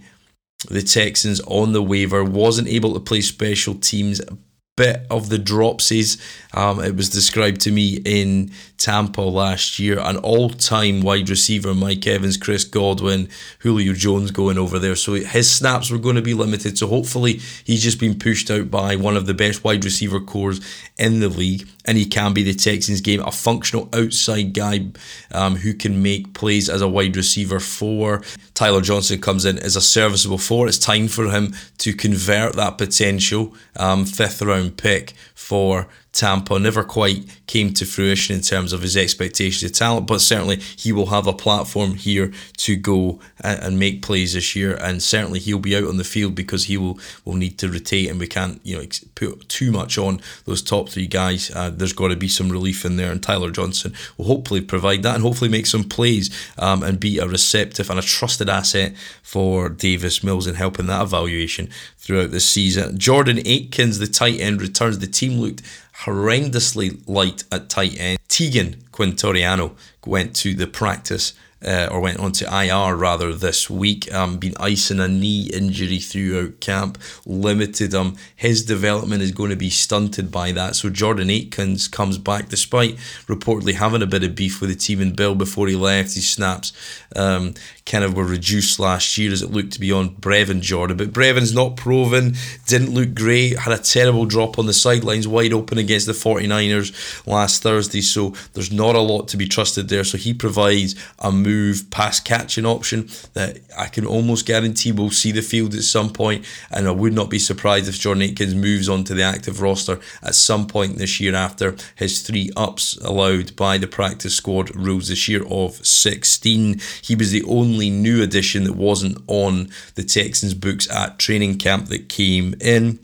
the 0.69 0.81
Texans 0.81 1.39
on 1.41 1.73
the 1.73 1.83
waiver, 1.83 2.23
wasn't 2.23 2.67
able 2.67 2.93
to 2.93 2.99
play 2.99 3.21
special 3.21 3.75
teams, 3.75 4.19
a 4.19 4.37
bit 4.77 5.05
of 5.09 5.27
the 5.27 5.37
dropsies. 5.37 6.21
Um, 6.53 6.79
it 6.79 6.95
was 6.95 7.09
described 7.09 7.59
to 7.61 7.71
me 7.71 7.99
in 8.05 8.51
Tampa 8.77 9.21
last 9.21 9.79
year, 9.79 9.99
an 9.99 10.17
all 10.17 10.49
time 10.49 11.01
wide 11.01 11.29
receiver, 11.29 11.73
Mike 11.73 12.07
Evans, 12.07 12.37
Chris 12.37 12.63
Godwin, 12.63 13.27
Julio 13.59 13.93
Jones 13.93 14.31
going 14.31 14.57
over 14.57 14.79
there. 14.79 14.95
So 14.95 15.13
his 15.13 15.51
snaps 15.51 15.91
were 15.91 15.97
going 15.97 16.15
to 16.15 16.21
be 16.21 16.33
limited. 16.33 16.77
So 16.77 16.87
hopefully 16.87 17.41
he's 17.65 17.83
just 17.83 17.99
been 17.99 18.17
pushed 18.17 18.49
out 18.49 18.71
by 18.71 18.95
one 18.95 19.17
of 19.17 19.25
the 19.25 19.33
best 19.33 19.63
wide 19.63 19.83
receiver 19.83 20.21
cores 20.21 20.61
in 20.97 21.19
the 21.19 21.29
league. 21.29 21.67
And 21.87 21.97
he 21.97 22.05
can 22.05 22.33
be 22.33 22.43
the 22.43 22.53
Texans 22.53 23.01
game, 23.01 23.21
a 23.21 23.31
functional 23.31 23.89
outside 23.93 24.53
guy 24.53 24.87
um, 25.31 25.55
who 25.55 25.73
can 25.73 26.03
make 26.03 26.33
plays 26.33 26.69
as 26.69 26.81
a 26.81 26.87
wide 26.87 27.15
receiver 27.15 27.59
for. 27.59 28.21
Tyler 28.53 28.81
Johnson 28.81 29.21
comes 29.21 29.45
in 29.45 29.57
as 29.59 29.75
a 29.75 29.81
serviceable 29.81 30.37
four. 30.37 30.67
It's 30.67 30.77
time 30.77 31.07
for 31.07 31.29
him 31.31 31.55
to 31.79 31.93
convert 31.93 32.53
that 32.57 32.77
potential 32.77 33.55
um, 33.77 34.05
fifth 34.05 34.41
round 34.41 34.77
pick 34.77 35.13
for 35.33 35.87
Tampa 36.11 36.57
never 36.57 36.83
quite 36.83 37.25
came 37.47 37.73
to 37.73 37.85
fruition 37.85 38.35
in 38.35 38.41
terms 38.41 38.73
of 38.73 38.81
his 38.81 38.97
expectations 38.97 39.63
of 39.63 39.77
talent, 39.77 40.07
but 40.07 40.19
certainly 40.19 40.57
he 40.57 40.91
will 40.91 41.07
have 41.07 41.27
a 41.27 41.33
platform 41.33 41.95
here 41.95 42.31
to 42.57 42.75
go 42.75 43.19
and, 43.41 43.61
and, 43.61 43.79
make 43.79 44.01
plays 44.01 44.33
this 44.33 44.55
year, 44.55 44.75
and 44.75 45.03
certainly 45.03 45.39
he'll 45.39 45.59
be 45.59 45.75
out 45.75 45.83
on 45.83 45.97
the 45.97 46.03
field 46.03 46.33
because 46.33 46.65
he 46.65 46.77
will 46.77 46.99
will 47.23 47.35
need 47.35 47.57
to 47.59 47.69
rotate, 47.69 48.09
and 48.09 48.19
we 48.19 48.27
can't 48.27 48.59
you 48.63 48.77
know 48.77 48.85
put 49.15 49.47
too 49.47 49.71
much 49.71 49.97
on 49.97 50.19
those 50.45 50.61
top 50.61 50.89
three 50.89 51.07
guys. 51.07 51.51
Uh, 51.53 51.69
there's 51.69 51.93
got 51.93 52.07
to 52.07 52.15
be 52.15 52.27
some 52.27 52.49
relief 52.49 52.83
in 52.83 52.97
there, 52.97 53.11
and 53.11 53.21
Tyler 53.21 53.51
Johnson 53.51 53.93
will 54.17 54.25
hopefully 54.25 54.61
provide 54.61 55.03
that, 55.03 55.15
and 55.15 55.23
hopefully 55.23 55.49
make 55.49 55.67
some 55.67 55.83
plays 55.83 56.29
um, 56.57 56.81
and 56.83 56.99
be 56.99 57.19
a 57.19 57.27
receptive 57.27 57.89
and 57.89 57.99
a 57.99 58.03
trusted 58.03 58.49
asset 58.49 58.95
for 59.21 59.69
Davis 59.69 60.23
Mills 60.23 60.47
in 60.47 60.55
helping 60.55 60.87
that 60.87 61.03
evaluation 61.03 61.69
throughout 61.97 62.31
the 62.31 62.39
season. 62.39 62.97
Jordan 62.97 63.39
Akins, 63.45 63.99
the 63.99 64.07
tight 64.07 64.39
end, 64.39 64.61
returns. 64.61 64.99
The 64.99 65.07
team 65.07 65.39
looked 65.39 65.61
horrendously 66.01 67.01
light 67.07 67.43
at 67.51 67.69
tight 67.69 67.99
end. 67.99 68.19
Teagan 68.29 68.75
Quitoriano 68.91 69.75
went 70.07 70.35
to 70.37 70.53
the 70.53 70.67
practice 70.67 71.33
uh, 71.65 71.87
or 71.91 71.99
went 71.99 72.19
on 72.19 72.31
to 72.31 72.45
IR 72.45 72.95
rather 72.95 73.33
this 73.33 73.69
week. 73.69 74.13
Um, 74.13 74.37
been 74.37 74.53
icing 74.59 74.99
a 74.99 75.07
knee 75.07 75.49
injury 75.51 75.99
throughout 75.99 76.59
camp, 76.59 76.97
limited 77.25 77.93
him. 77.93 78.15
His 78.35 78.63
development 78.63 79.23
is 79.23 79.31
going 79.31 79.49
to 79.49 79.55
be 79.55 79.69
stunted 79.69 80.31
by 80.31 80.51
that. 80.51 80.75
So 80.75 80.89
Jordan 80.89 81.29
Akins 81.29 81.87
comes 81.87 82.17
back 82.17 82.49
despite 82.49 82.95
reportedly 83.27 83.73
having 83.73 84.01
a 84.01 84.07
bit 84.07 84.23
of 84.23 84.35
beef 84.35 84.61
with 84.61 84.69
the 84.69 84.75
team 84.75 85.01
and 85.01 85.15
Bill 85.15 85.35
before 85.35 85.67
he 85.67 85.75
left. 85.75 86.13
His 86.13 86.29
snaps 86.29 86.73
um, 87.15 87.55
kind 87.85 88.03
of 88.03 88.15
were 88.15 88.23
reduced 88.23 88.79
last 88.79 89.17
year 89.17 89.31
as 89.31 89.41
it 89.41 89.51
looked 89.51 89.73
to 89.73 89.79
be 89.79 89.91
on 89.91 90.15
Brevin 90.15 90.61
Jordan. 90.61 90.97
But 90.97 91.11
Brevin's 91.11 91.53
not 91.53 91.75
proven, 91.75 92.35
didn't 92.67 92.93
look 92.93 93.15
great, 93.15 93.59
had 93.59 93.73
a 93.73 93.81
terrible 93.81 94.25
drop 94.25 94.59
on 94.59 94.67
the 94.67 94.73
sidelines, 94.73 95.27
wide 95.27 95.53
open 95.53 95.79
against 95.79 96.05
the 96.05 96.13
49ers 96.13 97.25
last 97.25 97.63
Thursday. 97.63 98.01
So 98.01 98.35
there's 98.53 98.71
not 98.71 98.95
a 98.95 98.99
lot 98.99 99.27
to 99.29 99.37
be 99.37 99.47
trusted 99.47 99.89
there. 99.89 99.96
So 100.03 100.17
he 100.17 100.33
provides 100.33 100.95
a 101.19 101.31
move 101.31 101.89
pass 101.89 102.19
catching 102.19 102.65
option 102.65 103.09
that 103.33 103.59
I 103.77 103.87
can 103.87 104.05
almost 104.05 104.45
guarantee 104.45 104.91
we'll 104.91 105.11
see 105.11 105.31
the 105.31 105.41
field 105.41 105.73
at 105.73 105.83
some 105.83 106.11
point, 106.11 106.45
and 106.71 106.87
I 106.87 106.91
would 106.91 107.13
not 107.13 107.29
be 107.29 107.39
surprised 107.39 107.87
if 107.87 107.99
Jordan 107.99 108.23
Akins 108.23 108.55
moves 108.55 108.89
onto 108.89 109.13
the 109.13 109.23
active 109.23 109.61
roster 109.61 109.99
at 110.21 110.35
some 110.35 110.67
point 110.67 110.97
this 110.97 111.19
year 111.19 111.35
after 111.35 111.75
his 111.95 112.21
three 112.21 112.51
ups 112.55 112.97
allowed 112.97 113.55
by 113.55 113.77
the 113.77 113.87
practice 113.87 114.35
squad 114.35 114.75
rules 114.75 115.07
this 115.09 115.27
year 115.27 115.45
of 115.47 115.85
16. 115.85 116.79
He 117.01 117.15
was 117.15 117.31
the 117.31 117.43
only 117.43 117.89
new 117.89 118.21
addition 118.21 118.63
that 118.65 118.73
wasn't 118.73 119.17
on 119.27 119.69
the 119.95 120.03
Texans 120.03 120.53
books 120.53 120.89
at 120.89 121.19
training 121.19 121.57
camp 121.57 121.87
that 121.87 122.09
came 122.09 122.55
in. 122.59 122.99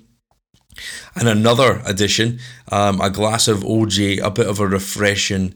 And 1.16 1.28
another 1.28 1.82
addition, 1.86 2.40
um, 2.72 3.00
a 3.02 3.10
glass 3.10 3.48
of 3.48 3.60
OJ, 3.60 4.20
a 4.22 4.32
bit 4.32 4.48
of 4.48 4.60
a 4.60 4.68
refreshing 4.68 5.54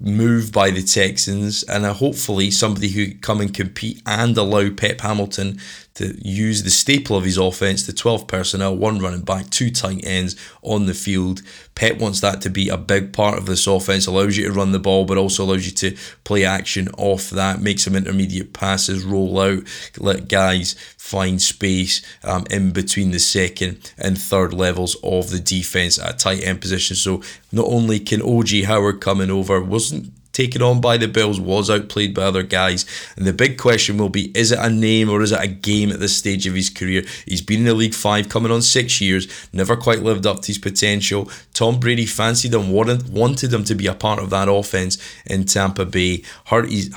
move 0.00 0.52
by 0.52 0.70
the 0.70 0.82
Texans, 0.82 1.62
and 1.64 1.84
uh, 1.84 1.92
hopefully 1.92 2.50
somebody 2.50 2.88
who 2.88 3.14
come 3.14 3.40
and 3.40 3.54
compete 3.54 4.02
and 4.06 4.36
allow 4.36 4.70
Pep 4.70 5.00
Hamilton 5.00 5.60
to 5.94 6.18
use 6.26 6.64
the 6.64 6.70
staple 6.70 7.16
of 7.16 7.24
his 7.24 7.36
offense, 7.36 7.86
the 7.86 7.92
12 7.92 8.26
personnel, 8.26 8.76
one 8.76 8.98
running 8.98 9.22
back, 9.22 9.48
two 9.50 9.70
tight 9.70 10.04
ends 10.04 10.34
on 10.62 10.86
the 10.86 10.94
field. 10.94 11.40
Pep 11.76 11.98
wants 11.98 12.20
that 12.20 12.40
to 12.40 12.50
be 12.50 12.68
a 12.68 12.76
big 12.76 13.12
part 13.12 13.38
of 13.38 13.46
this 13.46 13.66
offense, 13.66 14.06
allows 14.06 14.36
you 14.36 14.44
to 14.44 14.52
run 14.52 14.72
the 14.72 14.78
ball, 14.80 15.04
but 15.04 15.18
also 15.18 15.44
allows 15.44 15.66
you 15.66 15.72
to 15.72 15.96
play 16.24 16.44
action 16.44 16.88
off 16.98 17.30
that, 17.30 17.60
make 17.60 17.78
some 17.78 17.94
intermediate 17.94 18.52
passes, 18.52 19.04
roll 19.04 19.38
out, 19.38 19.62
let 19.98 20.28
guys 20.28 20.74
find 20.98 21.40
space 21.40 22.02
um, 22.24 22.44
in 22.50 22.72
between 22.72 23.12
the 23.12 23.20
second 23.20 23.92
and 23.96 24.18
third 24.18 24.52
levels 24.52 24.96
of 25.04 25.30
the 25.30 25.38
defense 25.38 25.98
at 25.98 26.18
tight 26.18 26.42
end 26.42 26.60
position. 26.60 26.96
So 26.96 27.22
not 27.52 27.66
only 27.66 28.00
can 28.00 28.20
OJ 28.20 28.64
Howard 28.64 29.00
coming 29.00 29.30
over, 29.30 29.62
wasn't 29.62 30.12
taken 30.34 30.60
on 30.60 30.80
by 30.80 30.98
the 30.98 31.08
Bills, 31.08 31.40
was 31.40 31.70
outplayed 31.70 32.12
by 32.12 32.24
other 32.24 32.42
guys. 32.42 32.84
And 33.16 33.26
the 33.26 33.32
big 33.32 33.56
question 33.56 33.96
will 33.96 34.10
be 34.10 34.30
is 34.36 34.52
it 34.52 34.58
a 34.58 34.68
name 34.68 35.08
or 35.08 35.22
is 35.22 35.32
it 35.32 35.42
a 35.42 35.48
game 35.48 35.90
at 35.90 36.00
this 36.00 36.16
stage 36.16 36.46
of 36.46 36.54
his 36.54 36.68
career? 36.68 37.04
He's 37.26 37.40
been 37.40 37.60
in 37.60 37.64
the 37.64 37.74
League 37.74 37.94
Five 37.94 38.28
coming 38.28 38.52
on 38.52 38.60
six 38.60 39.00
years, 39.00 39.26
never 39.52 39.76
quite 39.76 40.02
lived 40.02 40.26
up 40.26 40.42
to 40.42 40.48
his 40.48 40.58
potential. 40.58 41.30
Tom 41.54 41.80
Brady 41.80 42.04
fancied 42.04 42.52
him, 42.52 42.70
wanted, 42.70 43.52
him 43.52 43.64
to 43.64 43.74
be 43.74 43.86
a 43.86 43.94
part 43.94 44.18
of 44.18 44.30
that 44.30 44.48
offense 44.48 44.98
in 45.24 45.44
Tampa 45.44 45.86
Bay. 45.86 46.22
Hurt 46.46 46.68
his, 46.70 46.94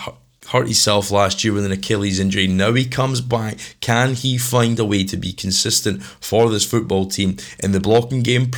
hurt 0.48 0.65
himself 0.65 1.12
last 1.12 1.44
year 1.44 1.53
with 1.53 1.65
an 1.65 1.72
Achilles 1.72 2.20
injury. 2.20 2.48
Now 2.48 2.74
he 2.74 2.86
comes 2.86 3.22
back. 3.22 3.58
Can 3.82 4.13
he 4.13 4.38
find 4.38 4.79
a 4.79 4.86
way 4.86 5.03
to 5.03 5.17
be 5.17 5.34
consistent 5.34 6.03
for 6.03 6.50
this 6.50 6.65
football 6.65 7.06
team 7.06 7.38
in 7.60 7.72
the 7.72 7.79
blocking 7.79 8.24
game? 8.24 8.50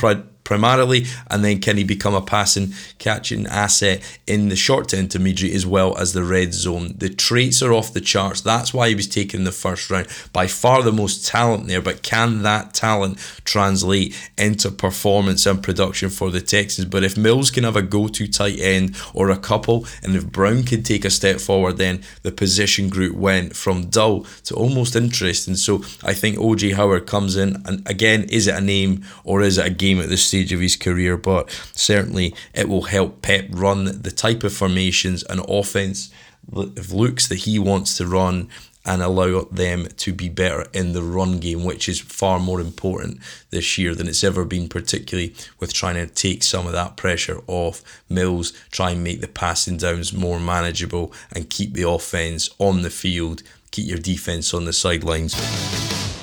Primarily, 0.50 1.06
and 1.30 1.44
then 1.44 1.60
can 1.60 1.76
he 1.76 1.84
become 1.84 2.12
a 2.12 2.20
passing, 2.20 2.74
catching 2.98 3.46
asset 3.46 4.02
in 4.26 4.48
the 4.48 4.56
short 4.56 4.88
to 4.88 4.98
intermediate 4.98 5.54
as 5.54 5.64
well 5.64 5.96
as 5.96 6.12
the 6.12 6.24
red 6.24 6.52
zone? 6.52 6.92
The 6.98 7.08
traits 7.08 7.62
are 7.62 7.72
off 7.72 7.92
the 7.92 8.00
charts. 8.00 8.40
That's 8.40 8.74
why 8.74 8.88
he 8.88 8.96
was 8.96 9.06
taken 9.06 9.42
in 9.42 9.44
the 9.44 9.52
first 9.52 9.88
round. 9.90 10.08
By 10.32 10.48
far 10.48 10.82
the 10.82 10.90
most 10.90 11.24
talent 11.24 11.68
there, 11.68 11.80
but 11.80 12.02
can 12.02 12.42
that 12.42 12.74
talent 12.74 13.18
translate 13.44 14.12
into 14.36 14.72
performance 14.72 15.46
and 15.46 15.62
production 15.62 16.10
for 16.10 16.32
the 16.32 16.40
Texans? 16.40 16.88
But 16.88 17.04
if 17.04 17.16
Mills 17.16 17.52
can 17.52 17.62
have 17.62 17.76
a 17.76 17.82
go 17.82 18.08
to 18.08 18.26
tight 18.26 18.58
end 18.58 18.96
or 19.14 19.30
a 19.30 19.36
couple, 19.36 19.86
and 20.02 20.16
if 20.16 20.26
Brown 20.26 20.64
can 20.64 20.82
take 20.82 21.04
a 21.04 21.10
step 21.10 21.38
forward, 21.38 21.76
then 21.76 22.02
the 22.22 22.32
position 22.32 22.88
group 22.88 23.14
went 23.14 23.54
from 23.54 23.88
dull 23.88 24.26
to 24.46 24.56
almost 24.56 24.96
interesting. 24.96 25.54
So 25.54 25.84
I 26.02 26.12
think 26.12 26.38
OJ 26.38 26.74
Howard 26.74 27.06
comes 27.06 27.36
in, 27.36 27.62
and 27.66 27.88
again, 27.88 28.24
is 28.24 28.48
it 28.48 28.56
a 28.56 28.60
name 28.60 29.04
or 29.22 29.42
is 29.42 29.56
it 29.56 29.66
a 29.66 29.70
game 29.70 30.00
at 30.00 30.08
this 30.08 30.24
stage? 30.24 30.39
Stage 30.40 30.52
of 30.52 30.60
his 30.60 30.76
career, 30.76 31.16
but 31.16 31.50
certainly 31.72 32.34
it 32.54 32.68
will 32.68 32.82
help 32.82 33.22
Pep 33.22 33.46
run 33.50 34.02
the 34.02 34.10
type 34.10 34.42
of 34.42 34.52
formations 34.52 35.22
and 35.24 35.40
offense 35.48 36.10
looks 36.50 37.28
that 37.28 37.40
he 37.40 37.58
wants 37.58 37.96
to 37.96 38.06
run 38.06 38.48
and 38.86 39.02
allow 39.02 39.42
them 39.52 39.86
to 39.98 40.12
be 40.12 40.30
better 40.30 40.66
in 40.72 40.94
the 40.94 41.02
run 41.02 41.38
game, 41.38 41.64
which 41.64 41.86
is 41.86 42.00
far 42.00 42.38
more 42.40 42.60
important 42.60 43.18
this 43.50 43.76
year 43.76 43.94
than 43.94 44.08
it's 44.08 44.24
ever 44.24 44.46
been, 44.46 44.68
particularly 44.68 45.34
with 45.58 45.74
trying 45.74 45.96
to 45.96 46.06
take 46.06 46.42
some 46.42 46.66
of 46.66 46.72
that 46.72 46.96
pressure 46.96 47.40
off 47.46 47.82
Mills, 48.08 48.52
try 48.70 48.92
and 48.92 49.04
make 49.04 49.20
the 49.20 49.28
passing 49.28 49.76
downs 49.76 50.14
more 50.14 50.40
manageable, 50.40 51.12
and 51.30 51.50
keep 51.50 51.74
the 51.74 51.86
offense 51.86 52.48
on 52.58 52.80
the 52.80 52.90
field, 52.90 53.42
keep 53.70 53.86
your 53.86 53.98
defense 53.98 54.54
on 54.54 54.64
the 54.64 54.72
sidelines. 54.72 55.34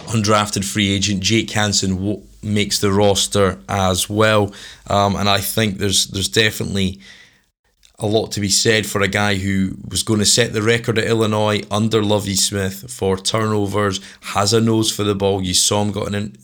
Undrafted 0.08 0.66
free 0.66 0.92
agent 0.92 1.22
Jake 1.22 1.52
Hanson 1.52 2.24
makes 2.41 2.79
the 2.79 2.91
roster 2.91 3.60
as 3.67 4.10
well. 4.10 4.53
Um, 4.88 5.15
and 5.15 5.29
I 5.29 5.39
think 5.39 5.77
there's 5.77 6.08
there's 6.08 6.29
definitely 6.29 7.00
a 8.00 8.06
lot 8.06 8.32
to 8.32 8.39
be 8.39 8.50
said 8.50 8.86
for 8.86 9.01
a 9.01 9.08
guy 9.08 9.36
who 9.36 9.75
was 9.89 10.03
going 10.03 10.20
to 10.20 10.25
set 10.25 10.53
the 10.53 10.62
record 10.62 11.00
at 11.00 11.08
Illinois 11.08 11.63
under 11.72 12.03
Lovie 12.03 12.36
Smith 12.36 12.91
for 12.91 13.17
turnovers, 13.17 14.00
has 14.22 14.53
a 14.53 14.62
nose 14.62 14.91
for 14.91 15.03
the 15.03 15.15
ball. 15.15 15.41
You 15.41 15.56
saw 15.56 15.82
him 15.82 15.91
got 15.91 16.13
an 16.13 16.38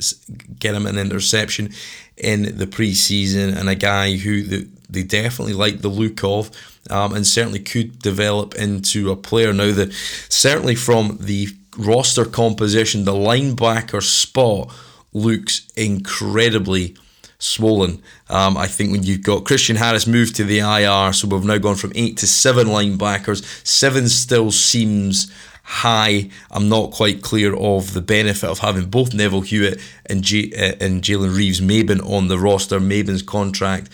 get 0.60 0.74
him 0.74 0.88
an 0.88 0.98
interception 0.98 1.72
in 2.18 2.58
the 2.58 2.68
preseason, 2.68 3.56
and 3.56 3.70
a 3.70 3.76
guy 3.76 4.16
who 4.18 4.42
the, 4.42 4.68
they 4.90 5.04
definitely 5.04 5.54
like 5.54 5.82
the 5.82 5.90
look 5.90 6.24
of. 6.24 6.52
Um, 6.90 7.14
and 7.14 7.26
certainly 7.26 7.60
could 7.60 8.00
develop 8.00 8.56
into 8.56 9.10
a 9.10 9.16
player 9.16 9.54
now 9.54 9.72
that 9.72 9.94
certainly 10.28 10.76
from 10.76 11.18
the 11.22 11.48
roster 11.78 12.26
composition, 12.26 13.06
the 13.06 13.14
linebacker 13.14 14.04
spot 14.04 14.70
looks 15.14 15.72
incredibly 15.76 16.96
swollen. 17.40 18.02
Um, 18.30 18.58
I 18.58 18.68
think 18.68 18.92
when 18.92 19.04
you've 19.04 19.24
got 19.24 19.46
Christian 19.46 19.76
Harris 19.76 20.08
moved 20.08 20.36
to 20.38 20.44
the 20.44 20.60
IR, 20.60 21.14
so 21.14 21.28
we've 21.28 21.44
now 21.44 21.58
gone 21.58 21.76
from 21.76 21.92
eight 21.96 22.18
to 22.18 22.28
seven 22.28 22.68
linebackers. 22.68 23.44
Seven 23.66 24.08
still 24.10 24.52
seems 24.52 25.32
high. 25.64 26.30
I'm 26.52 26.70
not 26.70 26.92
quite 26.92 27.22
clear 27.22 27.56
of 27.56 27.94
the 27.94 28.02
benefit 28.02 28.50
of 28.50 28.60
having 28.60 28.90
both 28.90 29.14
Neville 29.14 29.42
Hewitt 29.42 29.80
and, 30.06 30.22
J- 30.22 30.52
uh, 30.52 30.76
and 30.84 31.02
Jalen 31.02 31.36
Reeves 31.36 31.62
Maybin 31.62 32.02
on 32.10 32.28
the 32.28 32.38
roster. 32.38 32.80
Maybin's 32.80 33.22
contract 33.22 33.90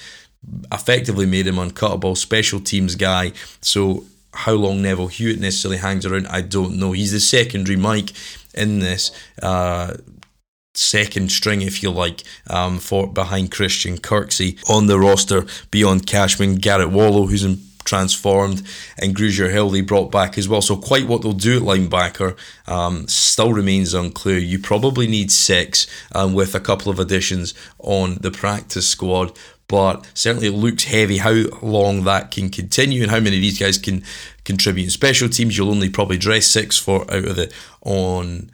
effectively 0.71 1.25
made 1.25 1.47
him 1.47 1.55
uncuttable, 1.55 2.17
special 2.17 2.59
teams 2.59 2.95
guy. 2.95 3.33
So 3.61 4.05
how 4.33 4.53
long 4.53 4.81
Neville 4.81 5.07
Hewitt 5.07 5.39
necessarily 5.39 5.77
hangs 5.77 6.05
around, 6.05 6.27
I 6.27 6.41
don't 6.41 6.77
know. 6.77 6.91
He's 6.91 7.11
the 7.11 7.19
secondary 7.19 7.77
Mike 7.77 8.11
in 8.53 8.79
this. 8.79 9.11
Uh, 9.41 9.95
second 10.79 11.31
string, 11.31 11.61
if 11.61 11.83
you 11.83 11.91
like, 11.91 12.23
um, 12.47 12.79
for 12.79 13.07
behind 13.07 13.51
Christian 13.51 13.97
Kirksey 13.97 14.57
on 14.69 14.87
the 14.87 14.99
roster 14.99 15.45
beyond 15.71 16.07
Cashman, 16.07 16.55
Garrett 16.55 16.89
Wallow, 16.89 17.27
who's 17.27 17.43
in 17.43 17.59
transformed, 17.89 18.61
and 18.99 19.15
Grugier 19.15 19.51
Hill 19.51 19.71
they 19.71 19.81
brought 19.81 20.11
back 20.11 20.37
as 20.37 20.47
well. 20.47 20.61
So 20.61 20.77
quite 20.77 21.07
what 21.07 21.23
they'll 21.23 21.33
do 21.33 21.57
at 21.57 21.63
linebacker 21.63 22.37
um, 22.67 23.07
still 23.07 23.51
remains 23.51 23.93
unclear. 23.93 24.37
You 24.37 24.59
probably 24.59 25.07
need 25.07 25.31
six 25.31 25.87
um, 26.13 26.33
with 26.33 26.53
a 26.53 26.59
couple 26.59 26.91
of 26.91 26.99
additions 26.99 27.55
on 27.79 28.15
the 28.21 28.31
practice 28.31 28.87
squad. 28.87 29.37
But 29.67 30.05
certainly 30.13 30.47
it 30.47 30.53
looks 30.53 30.85
heavy 30.85 31.17
how 31.17 31.43
long 31.61 32.03
that 32.03 32.31
can 32.31 32.49
continue 32.49 33.03
and 33.03 33.11
how 33.11 33.19
many 33.19 33.37
of 33.37 33.41
these 33.41 33.59
guys 33.59 33.77
can 33.77 34.03
contribute 34.43 34.85
in 34.85 34.89
special 34.89 35.29
teams. 35.29 35.57
You'll 35.57 35.71
only 35.71 35.89
probably 35.89 36.17
dress 36.17 36.47
six 36.47 36.77
for 36.77 37.01
out 37.11 37.25
of 37.25 37.37
it 37.37 37.53
on 37.81 38.49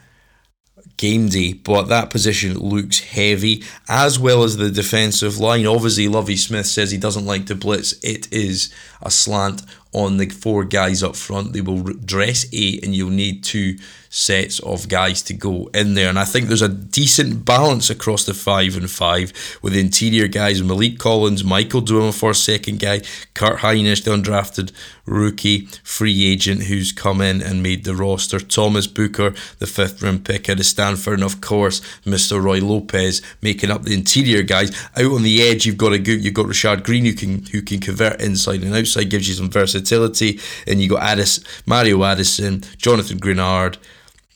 game 0.98 1.28
day, 1.30 1.54
but 1.54 1.84
that 1.84 2.10
position 2.10 2.58
looks 2.58 3.00
heavy, 3.00 3.64
as 3.90 4.18
well 4.20 4.44
as 4.44 4.58
the 4.58 4.72
defensive 4.72 5.38
line. 5.38 5.66
Obviously, 5.66 6.08
Lovie 6.08 6.38
Smith 6.38 6.66
says 6.66 6.92
he 6.92 6.98
doesn't 6.98 7.26
like 7.26 7.46
to 7.48 7.56
blitz. 7.56 7.94
It 8.04 8.32
is 8.32 8.74
a 9.02 9.12
slant 9.12 9.64
on 9.96 10.18
the 10.18 10.28
four 10.28 10.66
guys 10.66 11.02
up 11.02 11.16
front. 11.16 11.54
They 11.54 11.62
will 11.62 11.82
dress 11.82 12.46
eight, 12.52 12.84
and 12.84 12.94
you'll 12.94 13.10
need 13.10 13.44
two 13.44 13.78
sets 14.16 14.60
of 14.60 14.88
guys 14.88 15.22
to 15.22 15.34
go 15.34 15.70
in 15.74 15.94
there. 15.94 16.08
And 16.08 16.18
I 16.18 16.24
think 16.24 16.48
there's 16.48 16.62
a 16.62 16.70
decent 16.70 17.44
balance 17.44 17.90
across 17.90 18.24
the 18.26 18.34
five 18.34 18.78
and 18.78 18.90
five 18.90 19.34
with 19.62 19.76
interior 19.76 20.30
guys 20.30 20.62
Maliek 20.62 20.98
Collins, 20.98 21.44
Michael 21.44 21.82
Dwumfour 21.82 22.30
a 22.30 22.34
second 22.34 22.80
guy, 22.80 23.02
Kurt 23.34 23.60
Hinish, 23.60 24.06
the 24.06 24.12
undrafted 24.12 24.72
rookie 25.06 25.66
free 25.84 26.26
agent 26.32 26.64
who's 26.64 26.92
come 26.92 27.22
in 27.22 27.42
and 27.42 27.62
made 27.62 27.84
the 27.84 27.94
roster, 27.94 28.40
Thomas 28.40 28.88
Booker, 28.88 29.36
the 29.60 29.68
fifth 29.68 30.02
round 30.02 30.24
pick 30.24 30.50
out 30.50 30.60
of 30.60 30.66
Stanford, 30.66 31.16
and 31.16 31.24
of 31.24 31.42
course 31.42 31.82
Mr. 32.06 32.42
Roy 32.42 32.60
Lopez 32.60 33.22
making 33.42 33.70
up 33.70 33.84
the 33.84 33.94
interior 33.94 34.44
guys. 34.44 34.72
Out 34.96 35.12
on 35.12 35.24
the 35.24 35.42
edge, 35.44 35.66
you've 35.66 35.78
got 35.78 35.94
a 35.94 36.00
good, 36.00 36.24
you've 36.24 36.34
got 36.34 36.48
Rashad 36.48 36.84
Greene 36.84 37.06
who 37.06 37.14
can 37.14 37.46
who 37.48 37.62
can 37.62 37.82
convert 37.82 38.22
inside 38.22 38.64
and 38.64 38.74
outside, 38.74 39.10
gives 39.10 39.28
you 39.28 39.36
some 39.36 39.50
versatility, 39.50 39.85
and 39.92 40.82
you 40.82 40.90
got 40.90 41.04
Addis, 41.04 41.44
Mario 41.66 42.04
Addison, 42.04 42.64
Jonathan 42.78 43.20
Greenard 43.20 43.78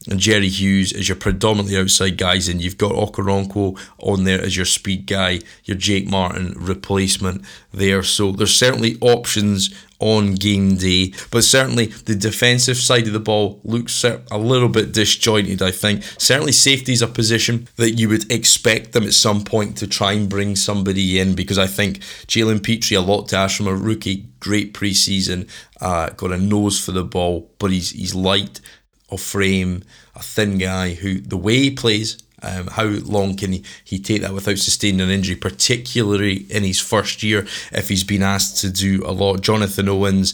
and 0.10 0.20
Jerry 0.20 0.50
Hughes 0.50 0.94
as 0.94 1.10
your 1.10 1.18
predominantly 1.18 1.78
outside 1.78 2.18
guys, 2.18 2.48
and 2.48 2.62
you've 2.62 2.78
got 2.78 2.94
Okoronkwo 2.94 3.80
on 4.00 4.24
there 4.24 4.42
as 4.42 4.56
your 4.56 4.66
speed 4.66 5.06
guy, 5.06 5.42
your 5.66 5.78
Jake 5.78 6.08
Martin 6.08 6.56
replacement 6.58 7.44
there. 7.74 8.02
So 8.04 8.32
there's 8.32 8.56
certainly 8.56 8.98
options 9.02 9.70
on 10.00 10.36
game 10.36 10.78
day, 10.78 11.14
but 11.30 11.44
certainly 11.44 11.88
the 11.88 12.16
defensive 12.16 12.78
side 12.78 13.08
of 13.08 13.14
the 13.14 13.20
ball 13.20 13.60
looks 13.64 14.04
a 14.04 14.38
little 14.38 14.70
bit 14.70 14.94
disjointed. 14.94 15.62
I 15.62 15.72
think 15.72 16.04
certainly 16.18 16.54
safety 16.54 16.94
is 16.94 17.02
a 17.02 17.08
position 17.08 17.68
that 17.76 17.92
you 17.92 18.10
would 18.10 18.32
expect 18.32 18.94
them 18.94 19.04
at 19.04 19.14
some 19.14 19.44
point 19.44 19.78
to 19.78 19.88
try 19.88 20.14
and 20.14 20.30
bring 20.30 20.56
somebody 20.56 21.20
in 21.20 21.36
because 21.36 21.58
I 21.58 21.68
think 21.68 22.00
Jalen 22.28 22.64
Pitre, 22.64 22.96
a 22.96 23.02
lot 23.02 23.28
to 23.30 23.38
ask 23.38 23.58
from 23.58 23.68
a 23.68 23.76
rookie, 23.76 24.26
great 24.40 24.74
preseason, 24.74 25.50
uh, 25.82 26.10
got 26.12 26.32
a 26.32 26.38
nose 26.38 26.84
for 26.84 26.92
the 26.94 27.04
ball, 27.04 27.52
but 27.60 27.72
he's 27.72 27.92
he's 27.92 28.16
light 28.16 28.62
of 29.10 29.22
frame, 29.22 29.84
a 30.16 30.22
thin 30.22 30.58
guy 30.58 30.94
who 30.94 31.20
the 31.20 31.38
way 31.38 31.58
he 31.58 31.72
plays, 31.72 32.18
um, 32.42 32.68
how 32.68 32.86
long 32.86 33.36
can 33.36 33.54
he, 33.54 33.64
he 33.84 34.00
take 34.00 34.22
that 34.22 34.34
without 34.34 34.58
sustaining 34.58 35.02
an 35.02 35.10
injury, 35.10 35.36
particularly 35.36 36.46
in 36.50 36.64
his 36.64 36.80
first 36.80 37.24
year 37.24 37.48
if 37.72 37.90
he's 37.90 38.04
been 38.04 38.24
asked 38.24 38.58
to 38.62 38.70
do 38.70 39.04
a 39.06 39.12
lot. 39.12 39.42
Jonathan 39.42 39.90
Owens 39.90 40.34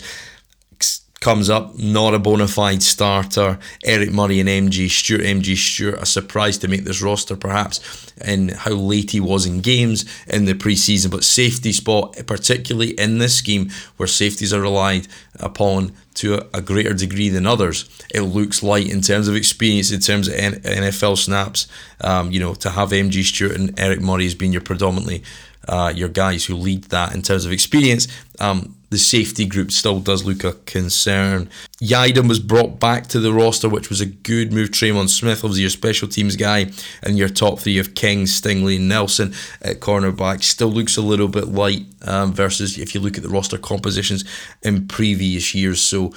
comes 1.25 1.49
up, 1.49 1.75
not 1.79 2.13
a 2.13 2.19
bona 2.19 2.47
fide 2.47 2.83
starter. 2.83 3.57
Eric 3.83 4.11
Murray 4.11 4.39
and 4.39 4.47
MJ 4.47 4.87
Stewart. 4.87 5.21
MJ 5.21 5.57
Stewart, 5.57 5.99
a 5.99 6.05
surprise 6.05 6.59
to 6.59 6.67
make 6.67 6.83
this 6.83 7.01
roster 7.01 7.35
perhaps 7.35 8.13
in 8.23 8.49
how 8.49 8.73
late 8.73 9.09
he 9.09 9.19
was 9.19 9.47
in 9.47 9.59
games 9.59 10.05
in 10.27 10.45
the 10.45 10.53
preseason, 10.53 11.09
but 11.09 11.23
safety 11.23 11.71
spot, 11.71 12.15
particularly 12.27 12.91
in 12.91 13.17
this 13.17 13.35
scheme 13.35 13.71
where 13.97 14.05
safeties 14.05 14.53
are 14.53 14.61
relied 14.61 15.07
upon 15.39 15.93
to 16.13 16.47
a 16.53 16.61
greater 16.61 16.93
degree 16.93 17.29
than 17.29 17.47
others. 17.47 17.89
It 18.13 18.21
looks 18.21 18.61
light 18.61 18.87
in 18.87 19.01
terms 19.01 19.27
of 19.27 19.35
experience, 19.35 19.91
in 19.91 20.01
terms 20.01 20.27
of 20.27 20.35
NFL 20.35 21.17
snaps. 21.17 21.67
Um, 22.01 22.31
you 22.31 22.39
know, 22.39 22.53
to 22.53 22.69
have 22.69 22.89
MJ 22.89 23.23
Stewart 23.23 23.55
and 23.55 23.77
Eric 23.79 23.99
Murray 23.99 24.27
as 24.27 24.35
being 24.35 24.51
your 24.51 24.61
predominantly 24.61 25.23
uh, 25.67 25.91
your 25.95 26.09
guys 26.09 26.45
who 26.45 26.55
lead 26.55 26.85
that 26.85 27.13
in 27.13 27.21
terms 27.21 27.45
of 27.45 27.51
experience. 27.51 28.07
Um, 28.39 28.75
the 28.91 28.97
safety 28.99 29.45
group 29.45 29.71
still 29.71 29.99
does 29.99 30.23
look 30.23 30.43
a 30.43 30.53
concern. 30.65 31.49
Yiadom 31.81 32.29
was 32.29 32.39
brought 32.39 32.79
back 32.79 33.07
to 33.07 33.19
the 33.19 33.33
roster, 33.33 33.67
which 33.67 33.89
was 33.89 33.99
a 33.99 34.05
good 34.05 34.53
move. 34.53 34.69
Tremon 34.69 35.09
Smith 35.09 35.43
was 35.43 35.59
your 35.59 35.69
special 35.69 36.07
teams 36.07 36.35
guy, 36.35 36.71
and 37.03 37.17
your 37.17 37.27
top 37.27 37.59
three 37.59 37.77
of 37.77 37.95
King, 37.95 38.23
Stingley, 38.23 38.77
and 38.77 38.87
Nelson 38.87 39.33
at 39.61 39.79
cornerback 39.79 40.43
still 40.43 40.69
looks 40.69 40.97
a 40.97 41.01
little 41.01 41.27
bit 41.27 41.47
light 41.47 41.83
um, 42.03 42.31
versus 42.31 42.77
if 42.77 42.95
you 42.95 43.01
look 43.01 43.17
at 43.17 43.23
the 43.23 43.29
roster 43.29 43.57
compositions 43.57 44.23
in 44.63 44.87
previous 44.87 45.53
years. 45.53 45.81
So 45.81 46.13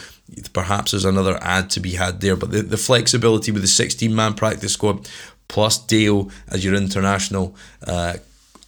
perhaps 0.52 0.92
there's 0.92 1.04
another 1.04 1.38
ad 1.42 1.70
to 1.70 1.80
be 1.80 1.92
had 1.92 2.20
there. 2.20 2.37
But 2.37 2.52
the, 2.52 2.62
the 2.62 2.76
flexibility 2.76 3.50
with 3.50 3.62
the 3.62 3.68
16 3.68 4.14
man 4.14 4.34
practice 4.34 4.74
squad 4.74 5.08
plus 5.48 5.78
Dale 5.78 6.30
as 6.48 6.64
your 6.64 6.74
international 6.74 7.56
uh, 7.87 8.14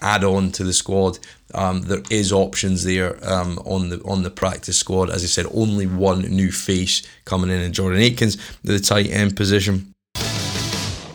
add 0.00 0.24
on 0.24 0.50
to 0.52 0.64
the 0.64 0.72
squad. 0.72 1.18
Um, 1.54 1.82
there 1.82 2.02
is 2.10 2.32
options 2.32 2.84
there 2.84 3.18
um, 3.28 3.58
on 3.64 3.88
the 3.88 4.00
on 4.04 4.22
the 4.22 4.30
practice 4.30 4.78
squad. 4.78 5.10
As 5.10 5.24
I 5.24 5.26
said, 5.26 5.46
only 5.52 5.86
one 5.86 6.20
new 6.20 6.52
face 6.52 7.02
coming 7.24 7.50
in, 7.50 7.60
in 7.60 7.72
Jordan 7.72 8.00
Akins, 8.00 8.36
the 8.62 8.78
tight 8.78 9.10
end 9.10 9.36
position. 9.36 9.92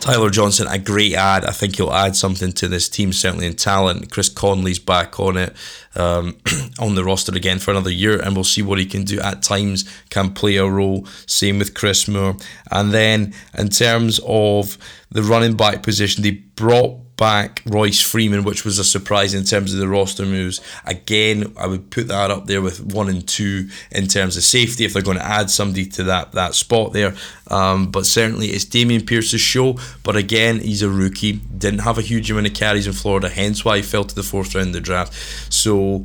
Tyler 0.06 0.30
Johnson, 0.30 0.68
a 0.68 0.78
great 0.78 1.14
ad. 1.14 1.44
I 1.44 1.50
think 1.50 1.76
he'll 1.76 1.92
add 1.92 2.14
something 2.14 2.52
to 2.52 2.68
this 2.68 2.88
team, 2.88 3.12
certainly 3.12 3.44
in 3.48 3.54
talent. 3.54 4.12
Chris 4.12 4.28
Conley's 4.28 4.78
back 4.78 5.18
on 5.18 5.36
it, 5.36 5.56
um, 5.96 6.36
on 6.78 6.94
the 6.94 7.02
roster 7.02 7.34
again 7.34 7.58
for 7.58 7.72
another 7.72 7.90
year, 7.90 8.20
and 8.20 8.36
we'll 8.36 8.44
see 8.44 8.62
what 8.62 8.78
he 8.78 8.86
can 8.86 9.02
do. 9.02 9.18
At 9.18 9.42
times, 9.42 9.84
can 10.10 10.32
play 10.32 10.58
a 10.58 10.64
role. 10.64 11.08
Same 11.26 11.58
with 11.58 11.74
Chris 11.74 12.06
Moore. 12.06 12.36
And 12.70 12.92
then, 12.92 13.34
in 13.58 13.68
terms 13.68 14.20
of 14.24 14.78
the 15.10 15.24
running 15.24 15.56
back 15.56 15.82
position, 15.82 16.22
they 16.22 16.30
brought 16.30 17.00
back 17.16 17.62
Royce 17.66 18.00
Freeman, 18.00 18.44
which 18.44 18.64
was 18.64 18.78
a 18.78 18.84
surprise 18.84 19.34
in 19.34 19.44
terms 19.44 19.72
of 19.72 19.80
the 19.80 19.88
roster 19.88 20.26
moves. 20.26 20.60
Again, 20.84 21.54
I 21.58 21.66
would 21.66 21.90
put 21.90 22.08
that 22.08 22.30
up 22.30 22.46
there 22.46 22.60
with 22.60 22.80
one 22.80 23.08
and 23.08 23.26
two 23.26 23.68
in 23.90 24.06
terms 24.06 24.36
of 24.36 24.42
safety 24.42 24.84
if 24.84 24.92
they're 24.92 25.02
going 25.02 25.18
to 25.18 25.24
add 25.24 25.50
somebody 25.50 25.86
to 25.86 26.04
that 26.04 26.32
that 26.32 26.54
spot 26.54 26.92
there. 26.92 27.14
Um, 27.48 27.90
but 27.90 28.06
certainly 28.06 28.48
it's 28.48 28.64
Dameon 28.64 29.06
Pierce's 29.06 29.40
show. 29.40 29.78
But 30.02 30.16
again, 30.16 30.60
he's 30.60 30.82
a 30.82 30.90
rookie, 30.90 31.32
didn't 31.32 31.80
have 31.80 31.98
a 31.98 32.02
huge 32.02 32.30
amount 32.30 32.46
of 32.46 32.54
carries 32.54 32.86
in 32.86 32.92
Florida, 32.92 33.28
hence 33.28 33.64
why 33.64 33.78
he 33.78 33.82
fell 33.82 34.04
to 34.04 34.14
the 34.14 34.22
fourth 34.22 34.54
round 34.54 34.68
of 34.68 34.74
the 34.74 34.80
draft. 34.80 35.14
So 35.52 36.04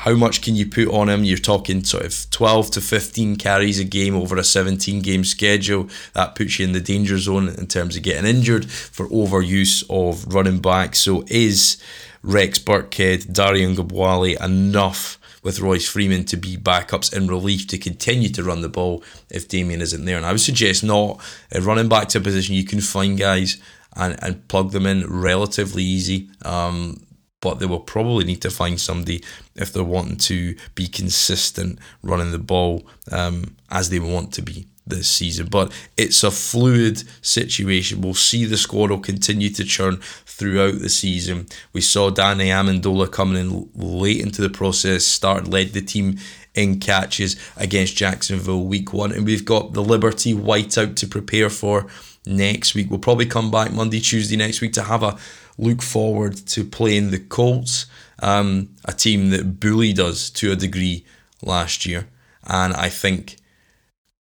how 0.00 0.14
much 0.14 0.40
can 0.40 0.56
you 0.56 0.64
put 0.64 0.88
on 0.88 1.10
him? 1.10 1.24
You're 1.24 1.36
talking 1.36 1.84
sort 1.84 2.06
of 2.06 2.30
12 2.30 2.70
to 2.70 2.80
15 2.80 3.36
carries 3.36 3.78
a 3.78 3.84
game 3.84 4.14
over 4.14 4.38
a 4.38 4.44
17 4.44 5.02
game 5.02 5.24
schedule. 5.24 5.90
That 6.14 6.34
puts 6.34 6.58
you 6.58 6.66
in 6.66 6.72
the 6.72 6.80
danger 6.80 7.18
zone 7.18 7.50
in 7.50 7.66
terms 7.66 7.96
of 7.98 8.02
getting 8.02 8.24
injured 8.24 8.70
for 8.70 9.06
overuse 9.08 9.84
of 9.90 10.32
running 10.32 10.60
back. 10.60 10.94
So 10.94 11.24
is 11.26 11.76
Rex 12.22 12.58
Burkhead, 12.58 13.30
Dare 13.30 13.56
Ogunbowale 13.56 14.42
enough 14.42 15.18
with 15.42 15.60
Royce 15.60 15.86
Freeman 15.86 16.24
to 16.24 16.38
be 16.38 16.56
backups 16.56 17.14
in 17.14 17.26
relief 17.26 17.66
to 17.66 17.76
continue 17.76 18.30
to 18.30 18.42
run 18.42 18.62
the 18.62 18.70
ball 18.70 19.04
if 19.28 19.48
Dameon 19.48 19.82
isn't 19.82 20.06
there? 20.06 20.16
And 20.16 20.24
I 20.24 20.32
would 20.32 20.40
suggest 20.40 20.82
not. 20.82 21.20
Uh, 21.54 21.60
running 21.60 21.90
back 21.90 22.08
to 22.08 22.18
a 22.18 22.22
position 22.22 22.54
you 22.54 22.64
can 22.64 22.80
find 22.80 23.18
guys 23.18 23.58
and, 23.94 24.18
and 24.22 24.48
plug 24.48 24.70
them 24.70 24.86
in 24.86 25.04
relatively 25.06 25.82
easy. 25.82 26.30
Um, 26.42 27.02
but 27.40 27.58
they 27.58 27.66
will 27.66 27.80
probably 27.80 28.24
need 28.24 28.42
to 28.42 28.50
find 28.50 28.80
somebody 28.80 29.22
if 29.54 29.72
they're 29.72 29.84
wanting 29.84 30.16
to 30.16 30.54
be 30.74 30.86
consistent 30.86 31.78
running 32.02 32.32
the 32.32 32.38
ball 32.38 32.86
um, 33.10 33.56
as 33.70 33.90
they 33.90 33.98
want 33.98 34.32
to 34.34 34.42
be 34.42 34.66
this 34.86 35.08
season. 35.08 35.46
But 35.46 35.72
it's 35.96 36.22
a 36.22 36.30
fluid 36.30 37.02
situation. 37.22 38.00
We'll 38.00 38.14
see 38.14 38.44
the 38.44 38.56
squad 38.56 38.90
will 38.90 38.98
continue 38.98 39.48
to 39.50 39.64
churn 39.64 39.96
throughout 40.26 40.80
the 40.80 40.88
season. 40.88 41.46
We 41.72 41.80
saw 41.80 42.10
Danny 42.10 42.46
Amendola 42.46 43.10
coming 43.10 43.38
in 43.38 43.70
late 43.74 44.20
into 44.20 44.42
the 44.42 44.50
process, 44.50 45.04
started, 45.04 45.48
led 45.48 45.68
the 45.68 45.82
team 45.82 46.18
in 46.54 46.80
catches 46.80 47.36
against 47.56 47.96
Jacksonville 47.96 48.64
week 48.64 48.92
one. 48.92 49.12
And 49.12 49.24
we've 49.24 49.44
got 49.44 49.72
the 49.72 49.82
Liberty 49.82 50.34
whiteout 50.34 50.96
to 50.96 51.06
prepare 51.06 51.48
for 51.48 51.86
next 52.26 52.74
week. 52.74 52.90
We'll 52.90 52.98
probably 52.98 53.26
come 53.26 53.50
back 53.50 53.72
Monday, 53.72 54.00
Tuesday 54.00 54.36
next 54.36 54.60
week 54.60 54.72
to 54.74 54.82
have 54.82 55.02
a 55.02 55.16
look 55.60 55.82
forward 55.82 56.34
to 56.48 56.64
playing 56.64 57.10
the 57.10 57.18
Colts, 57.18 57.86
um, 58.20 58.70
a 58.84 58.92
team 58.92 59.30
that 59.30 59.60
bullied 59.60 60.00
us 60.00 60.30
to 60.30 60.52
a 60.52 60.56
degree 60.56 61.04
last 61.42 61.84
year. 61.84 62.08
And 62.46 62.72
I 62.72 62.88
think 62.88 63.36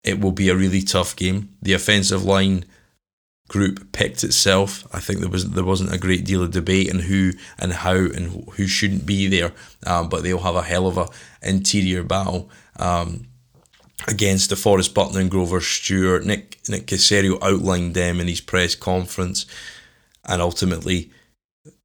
it 0.03 0.19
will 0.19 0.31
be 0.31 0.49
a 0.49 0.55
really 0.55 0.81
tough 0.81 1.15
game. 1.15 1.49
The 1.61 1.73
offensive 1.73 2.23
line 2.23 2.65
group 3.47 3.91
picked 3.91 4.23
itself. 4.23 4.85
I 4.93 4.99
think 4.99 5.19
there 5.19 5.29
was 5.29 5.51
there 5.51 5.63
wasn't 5.63 5.93
a 5.93 5.99
great 5.99 6.25
deal 6.25 6.43
of 6.43 6.51
debate 6.51 6.93
on 6.93 7.01
who 7.01 7.33
and 7.59 7.71
how 7.71 7.95
and 7.95 8.49
who 8.53 8.67
shouldn't 8.67 9.05
be 9.05 9.27
there, 9.27 9.53
um, 9.85 10.09
but 10.09 10.23
they'll 10.23 10.39
have 10.39 10.55
a 10.55 10.63
hell 10.63 10.87
of 10.87 10.97
a 10.97 11.07
interior 11.41 12.03
battle 12.03 12.49
um, 12.77 13.27
against 14.07 14.53
Forest 14.55 14.93
Buckner 14.93 15.19
and 15.19 15.31
Grover 15.31 15.61
Stewart. 15.61 16.25
Nick 16.25 16.59
Nick 16.67 16.87
Caserio 16.87 17.37
outlined 17.41 17.93
them 17.93 18.19
in 18.19 18.27
his 18.27 18.41
press 18.41 18.75
conference 18.75 19.45
and 20.25 20.41
ultimately 20.41 21.11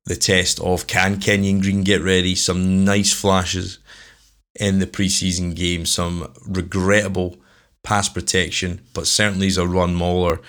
the 0.04 0.16
test 0.16 0.60
of 0.60 0.86
can 0.86 1.20
Kenyon 1.20 1.60
Green 1.60 1.82
get 1.82 2.02
ready? 2.02 2.34
Some 2.34 2.84
nice 2.84 3.12
flashes 3.12 3.78
in 4.58 4.78
the 4.78 4.86
preseason 4.86 5.54
game, 5.54 5.86
some 5.86 6.32
regrettable 6.46 7.36
pass 7.82 8.08
protection, 8.08 8.80
but 8.94 9.06
certainly 9.06 9.46
he's 9.46 9.58
a 9.58 9.66
run 9.66 9.94
mauler. 9.94 10.40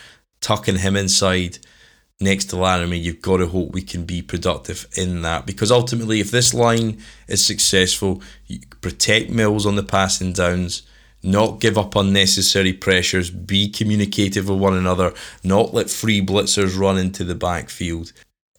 Tucking 0.42 0.80
him 0.80 0.96
inside 0.96 1.60
next 2.20 2.46
to 2.46 2.56
Laremy, 2.56 3.02
you've 3.02 3.22
got 3.22 3.38
to 3.38 3.48
hope 3.48 3.72
we 3.72 3.82
can 3.82 4.06
be 4.06 4.22
productive 4.22 4.88
in 4.98 5.22
that 5.22 5.46
because 5.46 5.72
ultimately, 5.72 6.20
if 6.20 6.32
this 6.32 6.54
line 6.54 7.02
is 7.28 7.46
successful, 7.46 8.22
protect 8.82 9.30
Mills 9.30 9.66
on 9.66 9.76
the 9.76 9.84
passing 9.84 10.34
downs 10.34 10.84
not 11.24 11.62
give 11.62 11.78
up 11.78 11.96
unnecessary 11.96 12.74
pressures, 12.74 13.32
be 13.32 13.70
communicative 13.70 14.50
with 14.50 14.60
one 14.60 14.76
another, 14.76 15.14
not 15.44 15.74
let 15.74 15.90
free 15.90 16.24
blitzers 16.24 16.78
run 16.78 16.98
into 16.98 17.24
the 17.24 17.36
backfield. 17.36 18.12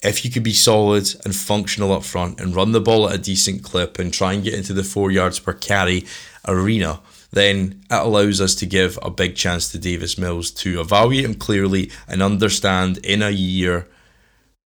If 0.04 0.24
you 0.24 0.30
could 0.30 0.42
be 0.42 0.52
solid 0.52 1.08
and 1.24 1.34
functional 1.34 1.92
up 1.92 2.04
front 2.04 2.38
and 2.38 2.54
run 2.54 2.72
the 2.72 2.80
ball 2.80 3.08
at 3.08 3.14
a 3.14 3.18
decent 3.18 3.62
clip 3.64 3.98
and 3.98 4.12
try 4.12 4.34
and 4.34 4.44
get 4.44 4.54
into 4.54 4.74
the 4.74 4.84
four 4.84 5.10
yards 5.10 5.40
per 5.40 5.54
carry 5.54 6.04
arena, 6.46 7.00
then 7.32 7.82
it 7.90 7.94
allows 7.94 8.40
us 8.40 8.54
to 8.56 8.66
give 8.66 8.98
a 9.02 9.10
big 9.10 9.34
chance 9.34 9.72
to 9.72 9.78
Davis 9.78 10.18
Mills 10.18 10.50
to 10.50 10.80
evaluate 10.80 11.24
him 11.24 11.34
clearly 11.34 11.90
and 12.06 12.22
understand 12.22 12.98
in 12.98 13.22
a 13.22 13.30
year 13.30 13.88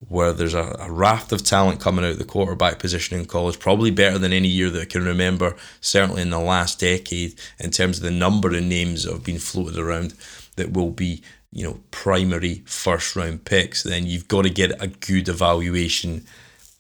where 0.08 0.32
there's 0.32 0.54
a, 0.54 0.76
a, 0.80 0.92
raft 0.92 1.32
of 1.32 1.44
talent 1.44 1.80
coming 1.80 2.06
out 2.06 2.12
of 2.12 2.20
the 2.20 2.24
quarterback 2.24 2.78
position 2.78 3.20
in 3.20 3.26
college, 3.26 3.60
probably 3.60 3.90
better 3.90 4.20
than 4.20 4.32
any 4.32 4.48
year 4.48 4.70
that 4.70 4.82
I 4.84 4.86
can 4.86 5.04
remember, 5.04 5.56
certainly 5.82 6.22
in 6.22 6.30
the 6.30 6.40
last 6.40 6.80
decade, 6.80 7.34
in 7.60 7.72
terms 7.72 7.98
of 7.98 8.04
the 8.04 8.12
number 8.12 8.56
of 8.56 8.64
names 8.64 9.04
that 9.04 9.14
have 9.14 9.24
been 9.24 9.40
floated 9.40 9.78
around 9.78 10.14
that 10.56 10.74
will 10.74 10.92
be, 10.92 11.24
you 11.52 11.64
know, 11.64 11.80
primary 11.92 12.64
first 12.66 13.16
round 13.16 13.46
picks, 13.46 13.84
then 13.84 14.06
you've 14.06 14.28
got 14.28 14.44
to 14.44 14.50
get 14.50 14.82
a 14.82 14.88
good 14.88 15.28
evaluation 15.28 16.26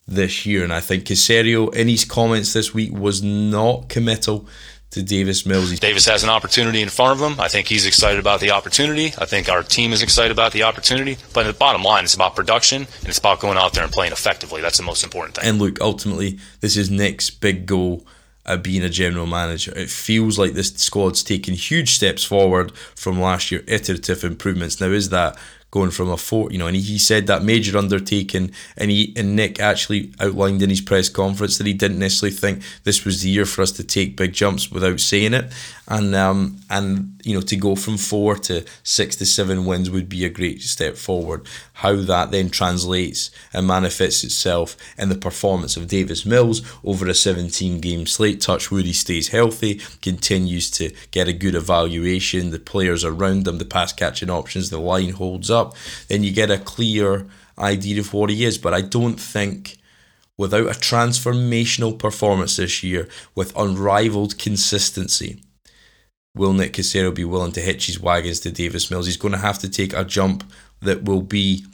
this 0.08 0.46
year. 0.46 0.64
And 0.64 0.74
I 0.74 0.80
think 0.80 1.06
Caserio, 1.06 1.74
in 1.74 1.88
his 1.88 2.06
comments 2.06 2.54
this 2.54 2.74
week, 2.74 2.94
was 2.94 3.22
not 3.22 3.90
committal 3.90 4.48
to 4.92 5.04
Davis 5.04 5.46
Mills. 5.46 5.78
Davis 5.80 6.06
has 6.06 6.24
an 6.24 6.30
opportunity 6.30 6.82
in 6.82 6.90
front 6.90 7.20
of 7.20 7.32
him. 7.32 7.40
I 7.40 7.50
think 7.50 7.68
he's 7.68 7.86
excited 7.86 8.20
about 8.20 8.40
the 8.40 8.52
opportunity. 8.52 9.08
I 9.18 9.26
think 9.26 9.50
our 9.50 9.62
team 9.62 9.92
is 9.92 10.02
excited 10.02 10.32
about 10.32 10.54
the 10.54 10.64
opportunity. 10.64 11.18
But 11.34 11.44
the 11.44 11.54
bottom 11.54 11.84
line, 11.84 12.06
it's 12.06 12.14
about 12.14 12.36
production 12.36 12.84
and 12.84 13.10
it's 13.10 13.18
about 13.18 13.40
going 13.40 13.58
out 13.58 13.74
there 13.74 13.84
and 13.84 13.92
playing 13.92 14.14
effectively. 14.14 14.62
That's 14.62 14.78
the 14.78 14.84
most 14.84 15.04
important 15.04 15.36
thing. 15.36 15.50
And 15.50 15.60
look, 15.60 15.82
ultimately, 15.82 16.40
this 16.62 16.78
is 16.78 16.90
Nick's 16.90 17.30
big 17.30 17.66
goal 17.66 18.06
at 18.48 18.64
being 18.64 18.84
a 18.84 18.90
general 18.90 19.26
manager. 19.26 19.74
It 19.76 19.90
feels 19.90 20.40
like 20.40 20.54
this 20.54 20.74
squad's 20.74 21.24
taken 21.24 21.54
huge 21.54 21.96
steps 21.96 22.24
forward 22.24 22.72
from 22.96 23.20
last 23.20 23.52
year, 23.52 23.64
iterative 23.68 24.24
improvements. 24.24 24.80
Now, 24.80 24.88
is 24.88 25.10
that 25.10 25.38
going 25.70 25.92
from 25.92 26.10
a 26.10 26.18
four, 26.18 26.50
you 26.52 26.58
know, 26.58 26.68
and 26.68 26.78
he 26.78 26.98
said 26.98 27.28
that 27.28 27.44
major 27.44 27.78
undertaking, 27.78 28.52
and 28.78 28.90
he 28.90 29.14
and 29.18 29.36
Nick 29.36 29.60
actually 29.60 30.14
outlined 30.20 30.62
in 30.62 30.70
his 30.70 30.82
press 30.82 31.10
conference 31.10 31.58
that 31.58 31.68
he 31.68 31.74
didn't 31.74 32.00
necessarily 32.00 32.36
think 32.36 32.64
this 32.84 33.04
was 33.04 33.22
the 33.22 33.30
year 33.30 33.46
for 33.46 33.62
us 33.62 33.72
to 33.74 33.84
take 33.84 34.16
big 34.16 34.34
jumps 34.34 34.72
without 34.72 35.00
saying 35.00 35.34
it, 35.34 35.52
and 35.88 36.16
um 36.16 36.60
and 36.70 37.17
you 37.28 37.34
know 37.34 37.42
to 37.42 37.56
go 37.58 37.76
from 37.76 37.98
four 37.98 38.36
to 38.36 38.66
six 38.84 39.18
to 39.18 39.26
seven 39.26 39.66
wins 39.66 39.90
would 39.90 40.08
be 40.08 40.24
a 40.24 40.30
great 40.30 40.62
step 40.62 40.96
forward. 40.96 41.46
How 41.74 41.98
that 41.98 42.32
then 42.32 42.50
translates 42.50 43.30
and 43.52 43.68
manifests 43.68 44.24
itself 44.24 44.78
in 44.98 45.10
the 45.10 45.16
performance 45.16 45.76
of 45.76 45.88
Davis 45.88 46.26
Mills 46.26 46.62
over 46.86 47.06
a 47.08 47.14
17 47.14 47.82
game 47.82 48.06
slate. 48.06 48.40
Touchwood, 48.40 48.86
he 48.86 48.94
stays 48.94 49.28
healthy, 49.28 49.82
continues 50.02 50.72
to 50.72 50.94
get 51.12 51.28
a 51.28 51.34
good 51.34 51.54
evaluation. 51.54 52.52
The 52.52 52.60
players 52.60 53.04
around 53.04 53.46
him, 53.46 53.58
the 53.58 53.66
pass 53.66 53.92
catching 53.92 54.30
options, 54.30 54.70
the 54.70 54.80
line 54.80 55.12
holds 55.12 55.52
up. 55.52 55.76
Then 56.08 56.24
you 56.24 56.32
get 56.32 56.50
a 56.50 56.58
clear 56.58 57.28
idea 57.60 58.00
of 58.00 58.14
what 58.14 58.30
he 58.30 58.46
is. 58.46 58.58
But 58.58 58.74
I 58.74 58.82
don't 58.82 59.20
think 59.20 59.78
without 60.38 60.68
a 60.68 60.80
transformational 60.80 61.98
performance 61.98 62.56
this 62.56 62.84
year 62.84 63.10
with 63.36 63.58
unrivaled 63.58 64.38
consistency 64.38 65.42
will 66.38 66.54
Nick 66.54 66.74
Caserio 66.74 67.14
be 67.14 67.26
willing 67.26 67.52
to 67.54 67.62
hitch 67.62 67.88
his 67.88 68.00
wagons 68.00 68.40
to 68.42 68.52
Davis 68.52 68.90
Mills? 68.90 69.06
He's 69.06 69.18
going 69.18 69.34
to 69.34 69.40
have 69.40 69.60
to 69.60 69.70
take 69.70 69.94
a 69.94 70.04
jump 70.04 70.44
that 70.82 71.04
will 71.04 71.22
be 71.22 71.66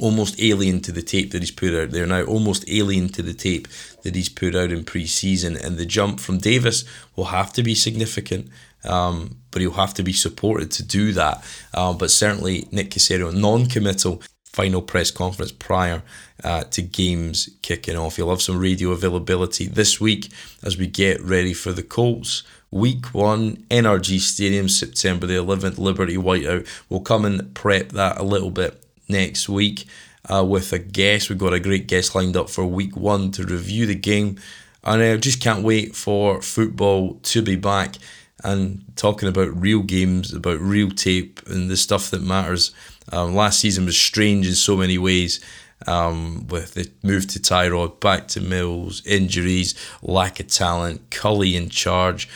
almost 0.00 0.40
alien 0.40 0.80
to 0.80 0.92
the 0.92 1.02
tape 1.02 1.30
that 1.30 1.40
he's 1.40 1.50
put 1.50 1.74
out 1.74 1.90
there 1.90 2.06
now, 2.06 2.22
almost 2.22 2.68
alien 2.68 3.08
to 3.10 3.22
the 3.22 3.34
tape 3.34 3.68
that 4.02 4.14
he's 4.14 4.28
put 4.28 4.54
out 4.54 4.72
in 4.72 4.84
pre 4.84 5.06
season. 5.06 5.56
And 5.56 5.76
the 5.76 5.86
jump 5.86 6.20
from 6.20 6.38
Davis 6.38 6.84
will 7.16 7.26
have 7.26 7.52
to 7.54 7.62
be 7.62 7.74
significant. 7.74 8.48
Um, 8.84 9.38
but 9.50 9.62
he'll 9.62 9.72
have 9.72 9.94
to 9.94 10.02
be 10.02 10.12
supported 10.12 10.70
to 10.72 10.82
do 10.82 11.12
that. 11.12 11.42
Uh, 11.72 11.94
but 11.94 12.10
certainly, 12.10 12.68
Nick 12.70 12.90
Caserio, 12.90 13.34
non 13.34 13.64
committal 13.66 14.20
final 14.54 14.80
press 14.80 15.10
conference 15.10 15.50
prior 15.50 16.02
uh, 16.44 16.62
to 16.64 16.80
games 16.80 17.50
kicking 17.60 17.96
off. 17.96 18.16
You'll 18.16 18.30
have 18.30 18.40
some 18.40 18.58
radio 18.58 18.92
availability 18.92 19.66
this 19.66 20.00
week 20.00 20.30
as 20.62 20.78
we 20.78 20.86
get 20.86 21.20
ready 21.20 21.52
for 21.52 21.72
the 21.72 21.82
Colts 21.82 22.44
Week 22.70 23.06
1, 23.14 23.66
NRG 23.70 24.18
Stadium, 24.18 24.68
September 24.68 25.26
the 25.26 25.34
11th, 25.34 25.78
Liberty 25.78 26.16
Whiteout. 26.16 26.68
We'll 26.88 27.00
come 27.00 27.24
and 27.24 27.54
prep 27.54 27.90
that 27.90 28.18
a 28.18 28.24
little 28.24 28.50
bit 28.50 28.84
next 29.08 29.48
week 29.48 29.86
uh, 30.28 30.44
with 30.44 30.72
a 30.72 30.78
guest. 30.78 31.28
We've 31.28 31.38
got 31.38 31.52
a 31.52 31.60
great 31.60 31.86
guest 31.86 32.14
lined 32.14 32.36
up 32.36 32.50
for 32.50 32.64
Week 32.64 32.96
1 32.96 33.30
to 33.32 33.44
review 33.44 33.86
the 33.86 33.94
game. 33.94 34.38
And 34.82 35.02
I 35.02 35.16
just 35.16 35.40
can't 35.40 35.64
wait 35.64 35.94
for 35.94 36.42
football 36.42 37.14
to 37.22 37.42
be 37.42 37.56
back 37.56 37.96
and 38.42 38.84
talking 38.96 39.28
about 39.28 39.56
real 39.56 39.82
games, 39.82 40.32
about 40.32 40.60
real 40.60 40.90
tape, 40.90 41.40
and 41.46 41.70
the 41.70 41.76
stuff 41.76 42.10
that 42.10 42.22
matters. 42.22 42.72
Um, 43.12 43.34
last 43.34 43.60
season 43.60 43.86
was 43.86 43.96
strange 43.96 44.46
in 44.46 44.54
so 44.54 44.76
many 44.76 44.98
ways. 44.98 45.44
Um, 45.86 46.46
with 46.46 46.74
the 46.74 46.90
move 47.02 47.26
to 47.28 47.38
Tyrod, 47.38 48.00
back 48.00 48.28
to 48.28 48.40
Mills, 48.40 49.04
injuries, 49.04 49.74
lack 50.02 50.40
of 50.40 50.46
talent, 50.46 51.10
Culley 51.10 51.56
in 51.56 51.68
charge. 51.68 52.28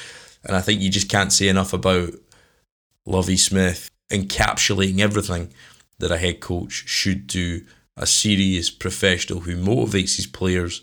And 0.44 0.54
I 0.54 0.60
think 0.60 0.82
you 0.82 0.90
just 0.90 1.08
can't 1.08 1.32
say 1.32 1.48
enough 1.48 1.72
about 1.72 2.10
Lovie 3.06 3.38
Smith 3.38 3.90
encapsulating 4.10 5.00
everything 5.00 5.52
that 5.98 6.10
a 6.10 6.18
head 6.18 6.40
coach 6.40 6.84
should 6.86 7.26
do. 7.26 7.64
A 7.96 8.06
serious 8.06 8.70
professional 8.70 9.40
who 9.40 9.56
motivates 9.56 10.16
his 10.16 10.26
players, 10.26 10.82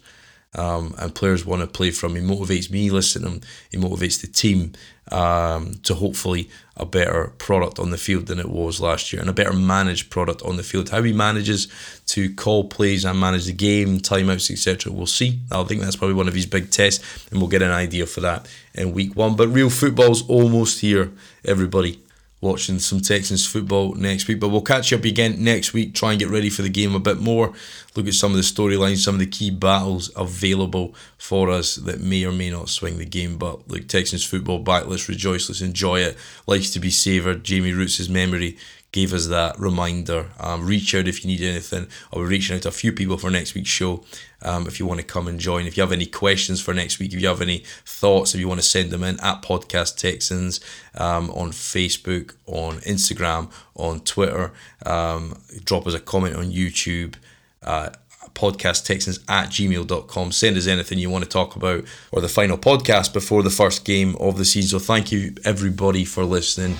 um, 0.56 0.96
and 0.98 1.14
players 1.14 1.46
want 1.46 1.62
to 1.62 1.68
play 1.68 1.92
from. 1.92 2.16
Him. 2.16 2.28
He 2.28 2.36
motivates 2.36 2.70
me 2.70 2.90
listening. 2.90 3.44
He 3.72 3.78
motivates 3.78 4.22
the 4.22 4.28
team 4.28 4.74
um, 5.12 5.76
to 5.84 5.94
hopefully 5.94 6.50
a 6.78 6.86
better 6.86 7.34
product 7.38 7.80
on 7.80 7.92
the 7.92 7.98
field 7.98 8.28
than 8.28 8.40
it 8.40 8.50
was 8.50 8.82
last 8.82 9.14
year, 9.14 9.22
and 9.22 9.30
a 9.30 9.34
better 9.34 9.54
managed 9.54 10.10
product 10.10 10.42
on 10.42 10.58
the 10.58 10.64
field. 10.64 10.90
How 10.90 11.04
he 11.04 11.14
manages 11.14 11.68
to 12.08 12.34
call 12.34 12.66
plays 12.66 13.06
and 13.06 13.20
manage 13.20 13.46
the 13.46 13.54
game, 13.54 14.00
timeouts, 14.00 14.50
etc. 14.52 14.92
We'll 14.92 15.06
see. 15.06 15.40
I 15.52 15.64
think 15.64 15.82
that's 15.82 15.96
probably 15.96 16.16
one 16.16 16.28
of 16.28 16.34
his 16.34 16.46
big 16.46 16.72
tests, 16.72 17.28
and 17.30 17.40
we'll 17.40 17.50
get 17.50 17.62
an 17.62 17.72
idea 17.72 18.06
for 18.06 18.22
that 18.22 18.48
in 18.74 18.94
week 18.94 19.16
one. 19.16 19.36
But 19.36 19.50
real 19.50 19.70
football's 19.70 20.28
almost 20.28 20.80
here, 20.80 21.12
everybody 21.44 22.00
watching 22.46 22.80
some 22.80 23.02
Texans 23.02 23.46
football 23.46 23.96
next 23.96 24.28
week. 24.28 24.40
But 24.40 24.50
we'll 24.50 24.62
catch 24.62 24.94
up 24.94 25.04
again 25.04 25.44
next 25.44 25.74
week, 25.74 25.94
try 25.94 26.12
and 26.12 26.20
get 26.20 26.30
ready 26.30 26.50
for 26.50 26.62
the 26.62 26.70
game 26.70 26.96
a 26.96 27.00
bit 27.00 27.20
more, 27.20 27.54
look 27.96 28.08
at 28.08 28.14
some 28.14 28.32
of 28.32 28.38
the 28.38 28.44
storylines, 28.44 29.04
some 29.04 29.16
of 29.16 29.20
the 29.20 29.26
key 29.26 29.50
battles 29.50 30.12
available 30.16 30.94
for 31.18 31.50
us 31.50 31.76
that 31.76 32.00
may 32.00 32.24
or 32.24 32.32
may 32.32 32.52
not 32.52 32.70
swing 32.70 32.98
the 32.98 33.06
game. 33.06 33.38
But 33.38 33.68
look, 33.68 33.88
Texans 33.88 34.24
football 34.24 34.60
back, 34.60 34.86
let's 34.86 35.10
rejoice, 35.10 35.50
let's 35.50 35.62
enjoy 35.62 36.02
it. 36.02 36.18
Likes 36.46 36.70
to 36.72 36.80
be 36.80 36.92
savoured. 36.92 37.44
Jamie 37.44 37.74
Rootes' 37.74 38.08
memory 38.08 38.58
gave 38.96 39.14
us 39.14 39.28
that 39.28 39.60
reminder. 39.60 40.28
Um, 40.40 40.66
reach 40.66 40.96
out 40.96 41.06
if 41.06 41.22
you 41.22 41.28
need 41.30 41.42
anything. 41.42 41.86
I'll 42.14 42.20
be 42.20 42.26
reaching 42.26 42.56
out 42.56 42.62
to 42.62 42.70
a 42.70 42.72
few 42.72 42.94
people 42.94 43.18
for 43.18 43.30
next 43.30 43.54
week's 43.54 43.70
show. 43.70 44.06
Um, 44.42 44.68
if 44.68 44.80
you 44.80 44.86
want 44.86 45.02
to 45.02 45.06
come 45.06 45.28
and 45.28 45.38
join, 45.38 45.66
if 45.66 45.76
you 45.76 45.84
have 45.84 45.92
any 45.92 46.06
questions 46.06 46.62
for 46.62 46.74
next 46.74 46.98
week, 46.98 47.12
if 47.12 47.20
you 47.20 47.28
have 47.28 47.42
any 47.42 47.66
thoughts, 47.84 48.34
if 48.34 48.40
you 48.40 48.48
want 48.48 48.62
to 48.62 48.66
send 48.66 48.92
them 48.92 49.04
in 49.04 49.20
at 49.20 49.42
Podcast 49.42 49.98
Texans 49.98 50.62
um, 50.94 51.30
on 51.32 51.52
Facebook, 51.52 52.36
on 52.46 52.76
Instagram, 52.80 53.52
on 53.76 54.00
Twitter, 54.00 54.54
um, 54.86 55.42
drop 55.66 55.86
us 55.88 55.94
a 55.94 56.00
comment 56.00 56.38
on 56.38 56.46
YouTube. 56.46 57.16
Uh, 57.62 57.90
podcast 58.34 58.86
texans 58.86 59.20
at 59.30 59.48
gmail.com. 59.48 60.32
Send 60.32 60.58
us 60.58 60.68
anything 60.68 61.00
you 61.00 61.10
want 61.10 61.24
to 61.24 61.30
talk 61.30 61.56
about 61.56 61.86
or 62.12 62.22
the 62.22 62.28
final 62.28 62.58
podcast 62.58 63.14
before 63.14 63.44
the 63.44 63.50
first 63.50 63.86
game 63.86 64.16
of 64.18 64.38
the 64.38 64.44
season. 64.44 64.80
So 64.80 64.86
thank 64.86 65.12
you 65.12 65.36
everybody 65.46 66.04
for 66.04 66.26
listening. 66.26 66.76